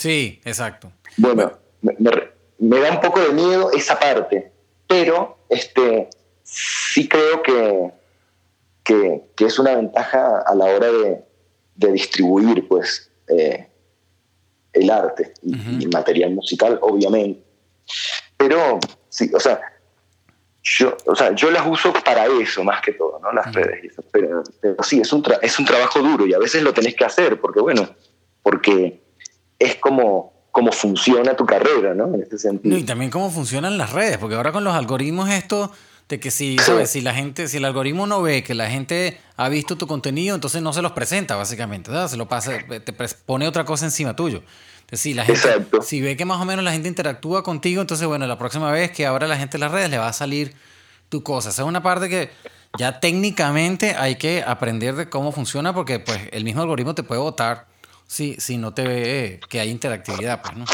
Sí, 0.04 0.42
exacto. 0.44 0.92
Bueno, 1.16 1.54
me, 1.82 2.80
da 2.82 2.92
un 2.92 3.00
poco 3.00 3.22
de 3.22 3.32
miedo 3.32 3.72
esa 3.72 3.98
parte, 3.98 4.52
pero 4.86 5.38
este, 5.48 6.10
sí 6.44 7.08
creo 7.08 7.42
que, 7.42 7.90
que, 8.84 9.46
es 9.46 9.60
una 9.60 9.76
ventaja 9.76 10.44
a 10.46 10.54
la 10.56 10.66
hora 10.66 10.92
de, 10.92 11.24
distribuir 11.94 12.68
pues, 12.68 13.10
eh, 13.30 13.66
el 14.74 14.90
arte 14.90 15.36
y, 15.42 15.88
material 15.88 16.32
musical, 16.32 16.80
obviamente. 16.82 17.42
Pero, 18.36 18.82
sí, 19.08 19.32
o 19.34 19.40
sea, 19.40 19.62
yo, 20.64 20.98
o 21.06 21.16
sea, 21.16 21.34
yo 21.34 21.50
las 21.50 21.66
uso 21.66 21.94
para 21.94 22.26
eso 22.26 22.62
más 22.66 22.82
que 22.82 22.92
todo, 22.92 23.22
¿no? 23.22 23.32
Las 23.32 23.54
redes. 23.54 23.94
Pero, 24.12 24.44
pero, 24.60 24.84
sí, 24.84 25.00
es 25.00 25.14
un, 25.14 25.24
es 25.42 25.58
un 25.58 25.64
trabajo 25.64 26.00
duro 26.02 26.26
y 26.28 26.34
a 26.34 26.40
veces 26.40 26.62
lo 26.62 26.74
tenés 26.74 26.94
que 26.94 27.06
hacer 27.06 27.40
porque, 27.40 27.62
bueno, 27.62 27.88
porque 28.42 29.03
es 29.64 29.76
como, 29.76 30.34
como 30.52 30.72
funciona 30.72 31.36
tu 31.36 31.46
carrera, 31.46 31.94
¿no? 31.94 32.14
En 32.14 32.22
este 32.22 32.38
sentido. 32.38 32.78
y 32.78 32.84
también 32.84 33.10
cómo 33.10 33.30
funcionan 33.30 33.78
las 33.78 33.94
redes, 33.94 34.18
porque 34.18 34.36
ahora 34.36 34.52
con 34.52 34.64
los 34.64 34.76
algoritmos 34.76 35.30
esto 35.30 35.72
de 36.10 36.20
que 36.20 36.32
si, 36.32 36.58
si 36.86 37.02
la 37.02 37.14
gente, 37.14 37.48
si 37.48 37.58
el 37.58 37.66
algoritmo 37.66 38.06
no 38.06 38.22
ve 38.22 38.44
que 38.44 38.54
la 38.54 38.70
gente 38.70 39.18
ha 39.38 39.50
visto 39.50 39.78
tu 39.78 39.88
contenido, 39.88 40.36
entonces 40.36 40.62
no 40.62 40.74
se 40.74 40.82
los 40.82 40.92
presenta, 40.92 41.36
básicamente, 41.36 41.90
¿verdad? 41.90 42.10
Se 42.10 42.18
lo 42.18 42.28
pasa, 42.28 42.52
te 42.68 42.94
pone 43.26 43.48
otra 43.48 43.66
cosa 43.66 43.86
encima 43.86 44.16
tuyo. 44.16 44.44
Entonces, 44.82 45.00
si 45.00 45.14
la 45.14 45.26
gente, 45.26 45.50
si 45.82 46.02
ve 46.02 46.18
que 46.18 46.26
más 46.26 46.42
o 46.42 46.46
menos 46.46 46.64
la 46.64 46.72
gente 46.72 46.90
interactúa 46.90 47.42
contigo, 47.42 47.82
entonces, 47.82 48.06
bueno, 48.06 48.28
la 48.28 48.38
próxima 48.38 48.70
vez 48.70 48.92
que 48.92 49.06
abra 49.06 49.28
la 49.28 49.38
gente 49.38 49.58
en 49.58 49.62
las 49.62 49.72
redes 49.72 49.90
le 49.90 49.98
va 49.98 50.10
a 50.10 50.14
salir 50.14 50.54
tu 51.10 51.24
cosa. 51.24 51.50
Esa 51.50 51.62
es 51.64 51.68
una 51.68 51.82
parte 51.82 52.10
que 52.10 52.30
ya 52.78 53.00
técnicamente 53.00 53.96
hay 53.96 54.18
que 54.18 54.44
aprender 54.46 54.96
de 54.96 55.10
cómo 55.10 55.32
funciona, 55.32 55.74
porque 55.74 56.00
pues 56.00 56.20
el 56.32 56.44
mismo 56.44 56.62
algoritmo 56.62 56.94
te 56.94 57.04
puede 57.04 57.22
votar 57.22 57.73
si, 58.08 58.36
si 58.40 58.58
no 58.58 58.74
te 58.74 58.88
ve 58.88 59.40
que 59.50 59.60
hay 59.60 59.70
interactividad, 59.70 60.42
pues, 60.42 60.56
¿no? 60.56 60.66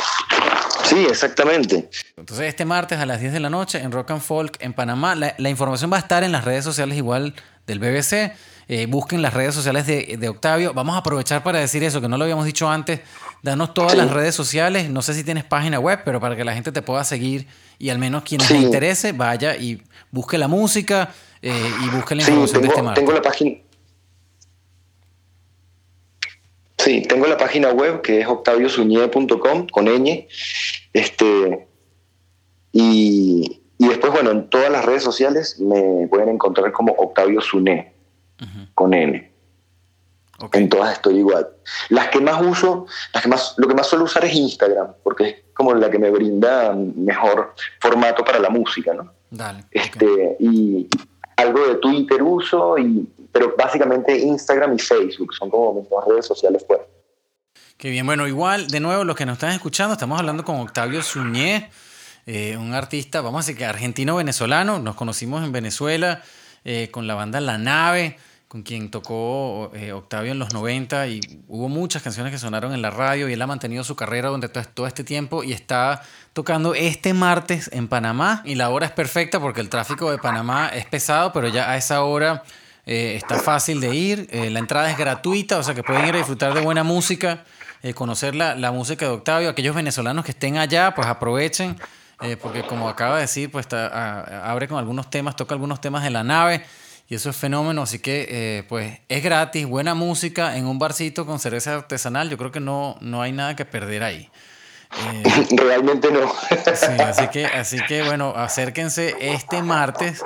Sí, 0.90 1.06
exactamente. 1.08 1.90
Entonces, 2.18 2.48
este 2.48 2.66
martes 2.66 2.98
a 2.98 3.06
las 3.06 3.20
10 3.20 3.34
de 3.34 3.40
la 3.40 3.52
noche 3.52 3.80
en 3.80 3.92
Rock 3.92 4.12
and 4.12 4.22
Folk 4.22 4.58
en 4.60 4.74
Panamá. 4.74 5.14
La, 5.16 5.50
información 5.50 5.92
va 5.92 5.98
a 5.98 6.00
estar 6.00 6.24
en 6.24 6.32
las 6.32 6.46
redes 6.46 6.64
sociales 6.64 6.98
igual 6.98 7.36
del 7.68 7.78
BBC. 7.78 8.34
Eh, 8.68 8.88
busquen 8.88 9.22
las 9.22 9.36
redes 9.36 9.54
sociales 9.54 9.86
de, 9.86 10.30
Octavio. 10.30 10.74
Vamos 10.74 10.96
a 10.96 11.00
aprovechar 11.00 11.44
para 11.44 11.60
decir 11.60 11.84
eso, 11.84 12.02
que 12.02 12.08
no 12.08 12.18
lo 12.18 12.24
habíamos 12.24 12.46
dicho 12.46 12.68
antes. 12.70 13.02
Danos 13.44 13.76
todas 13.76 13.96
las 13.96 14.10
redes 14.10 14.34
sociales. 14.34 14.90
No 14.90 15.04
sé 15.04 15.14
si 15.14 15.24
tienes 15.24 15.44
página 15.44 15.80
web, 15.80 16.02
pero 16.04 16.20
para 16.20 16.36
que 16.36 16.44
la 16.44 16.54
gente 16.54 16.72
te 16.72 16.82
pueda 16.82 17.04
seguir 17.04 17.48
y 17.78 17.90
al 17.90 18.00
menos 18.00 18.24
quienes 18.24 18.50
le 18.50 18.58
interese, 18.58 19.12
vaya 19.12 19.56
y 19.56 19.84
busque 20.10 20.40
la 20.40 20.48
música 20.48 21.12
eh, 21.42 21.72
y 21.86 21.90
busque 21.90 22.16
la 22.16 22.24
información 22.24 22.64
de 22.64 22.68
este 22.68 22.82
martes. 22.82 23.04
Tengo 23.04 23.16
la 23.16 23.22
página 23.22 23.52
Sí, 26.80 27.02
tengo 27.02 27.28
la 27.28 27.38
página 27.38 27.72
web 27.72 28.02
que 28.02 28.22
es 28.22 28.28
octaviosuñé.com 28.28 29.68
con 29.68 29.86
ñ. 29.86 30.28
Este, 30.94 31.68
y, 32.72 33.62
después, 33.78 34.14
bueno, 34.14 34.32
en 34.32 34.50
todas 34.50 34.72
las 34.72 34.86
redes 34.86 35.04
sociales 35.04 35.60
me 35.60 36.08
pueden 36.08 36.30
encontrar 36.30 36.72
como 36.72 36.94
Octavio 36.94 37.42
Suné, 37.42 37.94
con 38.74 38.94
N. 38.94 39.30
En 40.54 40.70
todas 40.70 40.94
estoy 40.94 41.18
igual. 41.18 41.50
Las 41.90 42.08
que 42.08 42.22
más 42.22 42.42
uso, 42.42 42.86
las 43.14 43.24
que 43.24 43.30
más, 43.30 43.56
lo 43.58 43.68
que 43.68 43.76
más 43.76 43.88
suelo 43.88 44.06
usar 44.06 44.24
es 44.24 44.34
Instagram, 44.34 44.94
porque 45.04 45.28
es 45.28 45.36
como 45.54 45.74
la 45.74 45.90
que 45.92 46.00
me 46.00 46.10
brinda 46.10 46.74
mejor 46.74 47.56
formato 47.82 48.24
para 48.24 48.40
la 48.40 48.50
música, 48.50 48.94
¿no? 48.94 49.12
Dale. 49.30 49.66
Este, 49.72 50.38
Y 50.40 50.88
algo 51.36 51.68
de 51.68 51.76
Twitter 51.76 52.24
uso 52.24 52.78
y 52.78 53.06
pero 53.32 53.56
básicamente 53.58 54.18
Instagram 54.18 54.76
y 54.76 54.80
Facebook 54.80 55.34
son 55.34 55.50
como 55.50 55.74
mis 55.74 55.90
dos 55.90 56.06
redes 56.08 56.26
sociales 56.26 56.66
fuertes. 56.66 56.90
Qué 57.78 57.90
bien, 57.90 58.06
bueno, 58.06 58.28
igual, 58.28 58.68
de 58.68 58.80
nuevo, 58.80 59.04
los 59.06 59.16
que 59.16 59.26
nos 59.26 59.34
están 59.34 59.52
escuchando, 59.52 59.94
estamos 59.94 60.20
hablando 60.20 60.44
con 60.44 60.60
Octavio 60.60 61.02
Suñé, 61.02 61.70
eh, 62.26 62.58
un 62.58 62.74
artista, 62.74 63.22
vamos 63.22 63.40
a 63.40 63.42
decir 63.46 63.58
que 63.58 63.66
argentino-venezolano, 63.66 64.80
nos 64.80 64.96
conocimos 64.96 65.44
en 65.44 65.52
Venezuela 65.52 66.22
eh, 66.66 66.90
con 66.92 67.08
la 67.08 67.16
banda 67.16 67.40
La 67.40 67.58
Nave, 67.58 68.18
con 68.50 68.64
quien 68.64 68.90
tocó 68.90 69.72
eh, 69.76 69.94
Octavio 69.94 70.32
en 70.32 70.40
los 70.40 70.54
90 70.54 71.08
y 71.08 71.22
hubo 71.48 71.70
muchas 71.70 72.02
canciones 72.02 72.32
que 72.32 72.40
sonaron 72.40 72.74
en 72.74 72.82
la 72.82 72.90
radio 72.90 73.30
y 73.30 73.34
él 73.34 73.42
ha 73.44 73.48
mantenido 73.48 73.84
su 73.84 73.96
carrera 73.96 74.30
durante 74.30 74.50
todo 74.64 74.88
este 74.88 75.04
tiempo 75.04 75.44
y 75.44 75.54
está 75.54 76.02
tocando 76.34 76.74
este 76.74 77.14
martes 77.14 77.70
en 77.72 77.88
Panamá 77.88 78.42
y 78.46 78.56
la 78.56 78.70
hora 78.72 78.88
es 78.88 78.92
perfecta 78.92 79.40
porque 79.40 79.62
el 79.62 79.70
tráfico 79.70 80.10
de 80.10 80.18
Panamá 80.18 80.70
es 80.70 80.88
pesado, 80.88 81.32
pero 81.32 81.48
ya 81.48 81.70
a 81.70 81.78
esa 81.78 82.04
hora 82.04 82.44
eh, 82.92 83.16
está 83.16 83.38
fácil 83.38 83.82
de 83.82 83.94
ir, 83.94 84.28
eh, 84.32 84.50
la 84.50 84.58
entrada 84.58 84.90
es 84.90 84.98
gratuita, 84.98 85.60
o 85.60 85.64
sea 85.64 85.76
que 85.76 85.84
pueden 85.84 86.08
ir 86.08 86.16
a 86.16 86.18
disfrutar 86.18 86.56
de 86.56 86.62
buena 86.62 86.84
música, 86.84 87.44
eh, 87.84 87.94
conocer 87.94 88.34
la, 88.34 88.56
la, 88.56 88.72
música 88.72 89.06
de 89.06 89.12
Octavio. 89.12 89.48
Aquellos 89.48 89.76
venezolanos 89.76 90.26
que 90.26 90.32
estén 90.32 90.58
allá, 90.58 90.96
pues 90.96 91.06
aprovechen, 91.06 91.78
porque 92.42 92.64
como 92.64 92.90
acaba 92.90 93.18
de 93.18 93.22
decir, 93.22 93.52
pues 93.52 93.68
abre 93.72 94.68
con 94.68 94.80
algunos 94.80 95.12
temas, 95.12 95.36
toca 95.36 95.54
algunos 95.54 95.80
temas 95.82 96.04
de 96.04 96.10
la 96.10 96.24
nave. 96.24 96.66
Y 97.08 97.14
eso 97.14 97.30
es 97.30 97.36
fenómeno, 97.36 97.84
así 97.84 98.00
que 98.00 98.66
pues 98.68 99.00
es 99.08 99.24
gratis, 99.24 99.68
buena 99.68 99.94
música 99.94 100.58
en 100.58 100.66
un 100.66 100.80
barcito 100.80 101.28
con 101.28 101.38
cerveza 101.38 101.76
artesanal, 101.76 102.28
yo 102.28 102.40
creo 102.40 102.52
que 102.52 102.60
no, 102.60 102.98
no 103.02 103.22
hay 103.22 103.34
nada 103.34 103.56
que 103.56 103.66
perder 103.66 104.02
ahí. 104.02 104.32
Realmente 105.52 106.12
no. 106.12 106.28
sí, 106.74 107.02
así 107.04 107.28
que, 107.28 107.46
así 107.46 107.78
que 107.88 108.02
bueno, 108.02 108.34
acérquense 108.36 109.16
este 109.20 109.62
martes 109.62 110.24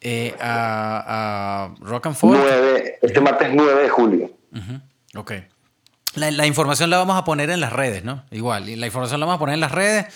eh, 0.00 0.34
a, 0.40 1.74
Rock 1.80 2.06
and 2.06 2.16
Folk. 2.16 2.40
este 3.02 3.20
martes 3.20 3.50
9 3.52 3.82
de 3.82 3.88
julio. 3.88 4.30
Ok. 5.14 5.32
La, 6.14 6.46
información 6.46 6.90
la 6.90 6.98
vamos 6.98 7.16
a 7.16 7.24
poner 7.24 7.50
en 7.50 7.60
las 7.60 7.72
redes, 7.72 8.04
¿no? 8.04 8.24
Igual, 8.30 8.68
y 8.68 8.76
la 8.76 8.86
información 8.86 9.20
la 9.20 9.26
vamos 9.26 9.36
a 9.36 9.38
poner 9.38 9.54
en 9.54 9.60
las 9.60 9.72
redes 9.72 10.06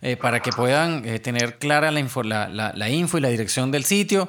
eh, 0.00 0.16
para 0.16 0.40
que 0.40 0.50
puedan 0.50 1.06
eh, 1.06 1.18
tener 1.18 1.58
clara 1.58 1.90
la 1.90 2.00
info, 2.00 2.22
la, 2.22 2.48
la, 2.48 2.88
info 2.88 3.18
y 3.18 3.20
la 3.20 3.28
dirección 3.28 3.70
del 3.70 3.84
sitio. 3.84 4.28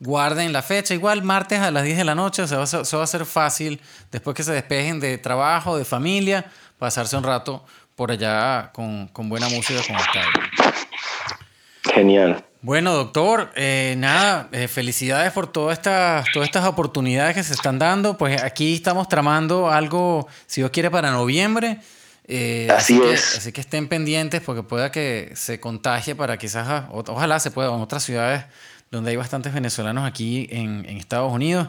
Guarden 0.00 0.52
la 0.52 0.62
fecha, 0.62 0.94
igual 0.94 1.22
martes 1.22 1.60
a 1.60 1.70
las 1.70 1.84
10 1.84 1.98
de 1.98 2.04
la 2.04 2.14
noche, 2.14 2.42
o 2.42 2.46
sea, 2.46 2.62
eso 2.62 2.98
va 2.98 3.04
a 3.04 3.06
ser 3.06 3.24
fácil 3.24 3.80
después 4.10 4.34
que 4.34 4.42
se 4.42 4.52
despejen 4.52 4.98
de 4.98 5.16
trabajo, 5.18 5.78
de 5.78 5.84
familia, 5.84 6.46
pasarse 6.78 7.16
un 7.16 7.22
rato 7.22 7.64
por 7.94 8.10
allá 8.10 8.70
con, 8.72 9.06
con 9.08 9.28
buena 9.28 9.48
música 9.48 9.80
con 9.86 9.96
Genial. 11.94 12.44
Bueno, 12.64 12.94
doctor, 12.94 13.50
eh, 13.56 13.96
nada, 13.98 14.48
eh, 14.52 14.68
felicidades 14.68 15.32
por 15.32 15.50
todas 15.50 15.76
estas, 15.76 16.24
todas 16.32 16.46
estas 16.46 16.64
oportunidades 16.64 17.34
que 17.34 17.42
se 17.42 17.54
están 17.54 17.80
dando. 17.80 18.16
Pues 18.16 18.40
aquí 18.40 18.74
estamos 18.74 19.08
tramando 19.08 19.68
algo, 19.68 20.28
si 20.46 20.60
Dios 20.60 20.70
quiere, 20.70 20.88
para 20.88 21.10
noviembre. 21.10 21.80
Eh, 22.28 22.68
así, 22.70 23.00
es. 23.02 23.38
así 23.38 23.50
que 23.50 23.60
estén 23.60 23.88
pendientes 23.88 24.42
porque 24.42 24.62
pueda 24.62 24.92
que 24.92 25.32
se 25.34 25.58
contagie 25.58 26.14
para 26.14 26.38
quizás, 26.38 26.84
ojalá 26.92 27.40
se 27.40 27.50
pueda 27.50 27.74
en 27.74 27.80
otras 27.80 28.04
ciudades 28.04 28.44
donde 28.92 29.10
hay 29.10 29.16
bastantes 29.16 29.52
venezolanos 29.52 30.06
aquí 30.08 30.46
en, 30.52 30.86
en, 30.88 30.98
Estados 30.98 31.32
Unidos. 31.32 31.66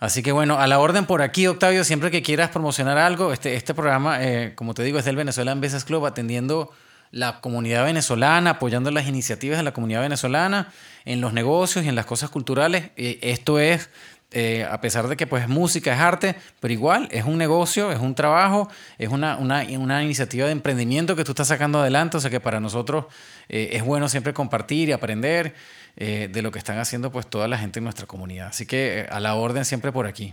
Así 0.00 0.22
que 0.22 0.32
bueno, 0.32 0.58
a 0.58 0.66
la 0.66 0.80
orden 0.80 1.06
por 1.06 1.22
aquí, 1.22 1.46
Octavio, 1.46 1.82
siempre 1.82 2.10
que 2.10 2.20
quieras 2.20 2.50
promocionar 2.50 2.98
algo, 2.98 3.32
este, 3.32 3.54
este 3.54 3.72
programa, 3.72 4.18
como 4.54 4.74
te 4.74 4.82
digo, 4.82 4.98
es 4.98 5.06
del 5.06 5.16
Venezuelan 5.16 5.62
Business 5.62 5.84
Club 5.84 6.04
atendiendo 6.04 6.70
la 7.10 7.40
comunidad 7.40 7.84
venezolana, 7.84 8.50
apoyando 8.50 8.90
las 8.90 9.06
iniciativas 9.06 9.58
de 9.58 9.64
la 9.64 9.72
comunidad 9.72 10.02
venezolana 10.02 10.72
en 11.04 11.20
los 11.20 11.32
negocios 11.32 11.84
y 11.84 11.88
en 11.88 11.94
las 11.94 12.06
cosas 12.06 12.30
culturales. 12.30 12.90
esto 12.96 13.58
es, 13.58 13.90
eh, 14.32 14.64
a 14.70 14.80
pesar 14.80 15.08
de 15.08 15.16
que 15.16 15.26
pues 15.26 15.48
música, 15.48 15.92
es 15.92 16.00
arte, 16.00 16.36
pero 16.60 16.72
igual 16.72 17.08
es 17.10 17.24
un 17.24 17.36
negocio, 17.36 17.90
es 17.90 17.98
un 17.98 18.14
trabajo, 18.14 18.70
es 18.96 19.08
una, 19.08 19.36
una, 19.36 19.66
una 19.76 20.04
iniciativa 20.04 20.46
de 20.46 20.52
emprendimiento 20.52 21.16
que 21.16 21.24
tú 21.24 21.32
estás 21.32 21.48
sacando 21.48 21.80
adelante, 21.80 22.16
o 22.16 22.20
sea 22.20 22.30
que 22.30 22.38
para 22.38 22.60
nosotros 22.60 23.06
eh, 23.48 23.70
es 23.72 23.84
bueno 23.84 24.08
siempre 24.08 24.32
compartir 24.32 24.88
y 24.88 24.92
aprender 24.92 25.54
eh, 25.96 26.28
de 26.30 26.42
lo 26.42 26.52
que 26.52 26.60
están 26.60 26.78
haciendo 26.78 27.10
pues 27.10 27.26
toda 27.26 27.48
la 27.48 27.58
gente 27.58 27.80
en 27.80 27.84
nuestra 27.84 28.06
comunidad. 28.06 28.48
Así 28.48 28.66
que 28.66 29.08
a 29.10 29.18
la 29.18 29.34
orden 29.34 29.64
siempre 29.64 29.90
por 29.90 30.06
aquí. 30.06 30.32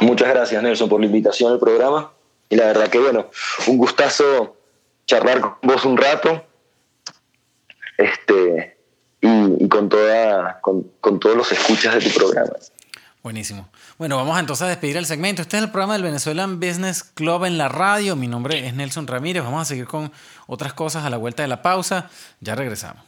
Muchas 0.00 0.28
gracias 0.28 0.60
Nelson 0.60 0.88
por 0.88 0.98
la 0.98 1.06
invitación 1.06 1.52
al 1.52 1.60
programa 1.60 2.10
y 2.48 2.56
la 2.56 2.66
verdad 2.66 2.88
que 2.88 2.98
bueno, 2.98 3.30
un 3.68 3.76
gustazo 3.76 4.56
charlar 5.06 5.40
con 5.40 5.56
vos 5.62 5.84
un 5.84 5.96
rato 5.96 6.44
este, 7.96 8.76
y, 9.20 9.68
con, 9.68 9.88
toda, 9.88 10.60
con, 10.60 11.20
todos 11.20 11.36
los 11.36 11.50
escuchas 11.52 11.94
de 11.94 12.10
tu 12.10 12.18
programa. 12.18 12.52
Buenísimo. 13.22 13.68
Bueno, 13.98 14.16
vamos 14.16 14.38
entonces 14.38 14.64
a 14.64 14.68
despedir 14.68 14.96
el 14.96 15.06
segmento. 15.06 15.42
Este 15.42 15.56
es 15.56 15.62
el 15.62 15.70
programa 15.70 15.94
del 15.94 16.02
Venezuelan 16.02 16.60
Business 16.60 17.02
Club 17.02 17.44
en 17.44 17.58
la 17.58 17.68
radio. 17.68 18.14
Mi 18.14 18.28
nombre 18.28 18.66
es 18.66 18.74
Nelson 18.74 19.06
Ramírez. 19.06 19.42
Vamos 19.42 19.62
a 19.62 19.64
seguir 19.64 19.86
con 19.86 20.12
otras 20.46 20.74
cosas 20.74 21.04
a 21.04 21.10
la 21.10 21.16
vuelta 21.16 21.42
de 21.42 21.48
la 21.48 21.62
pausa. 21.62 22.08
Ya 22.40 22.54
regresamos. 22.54 23.05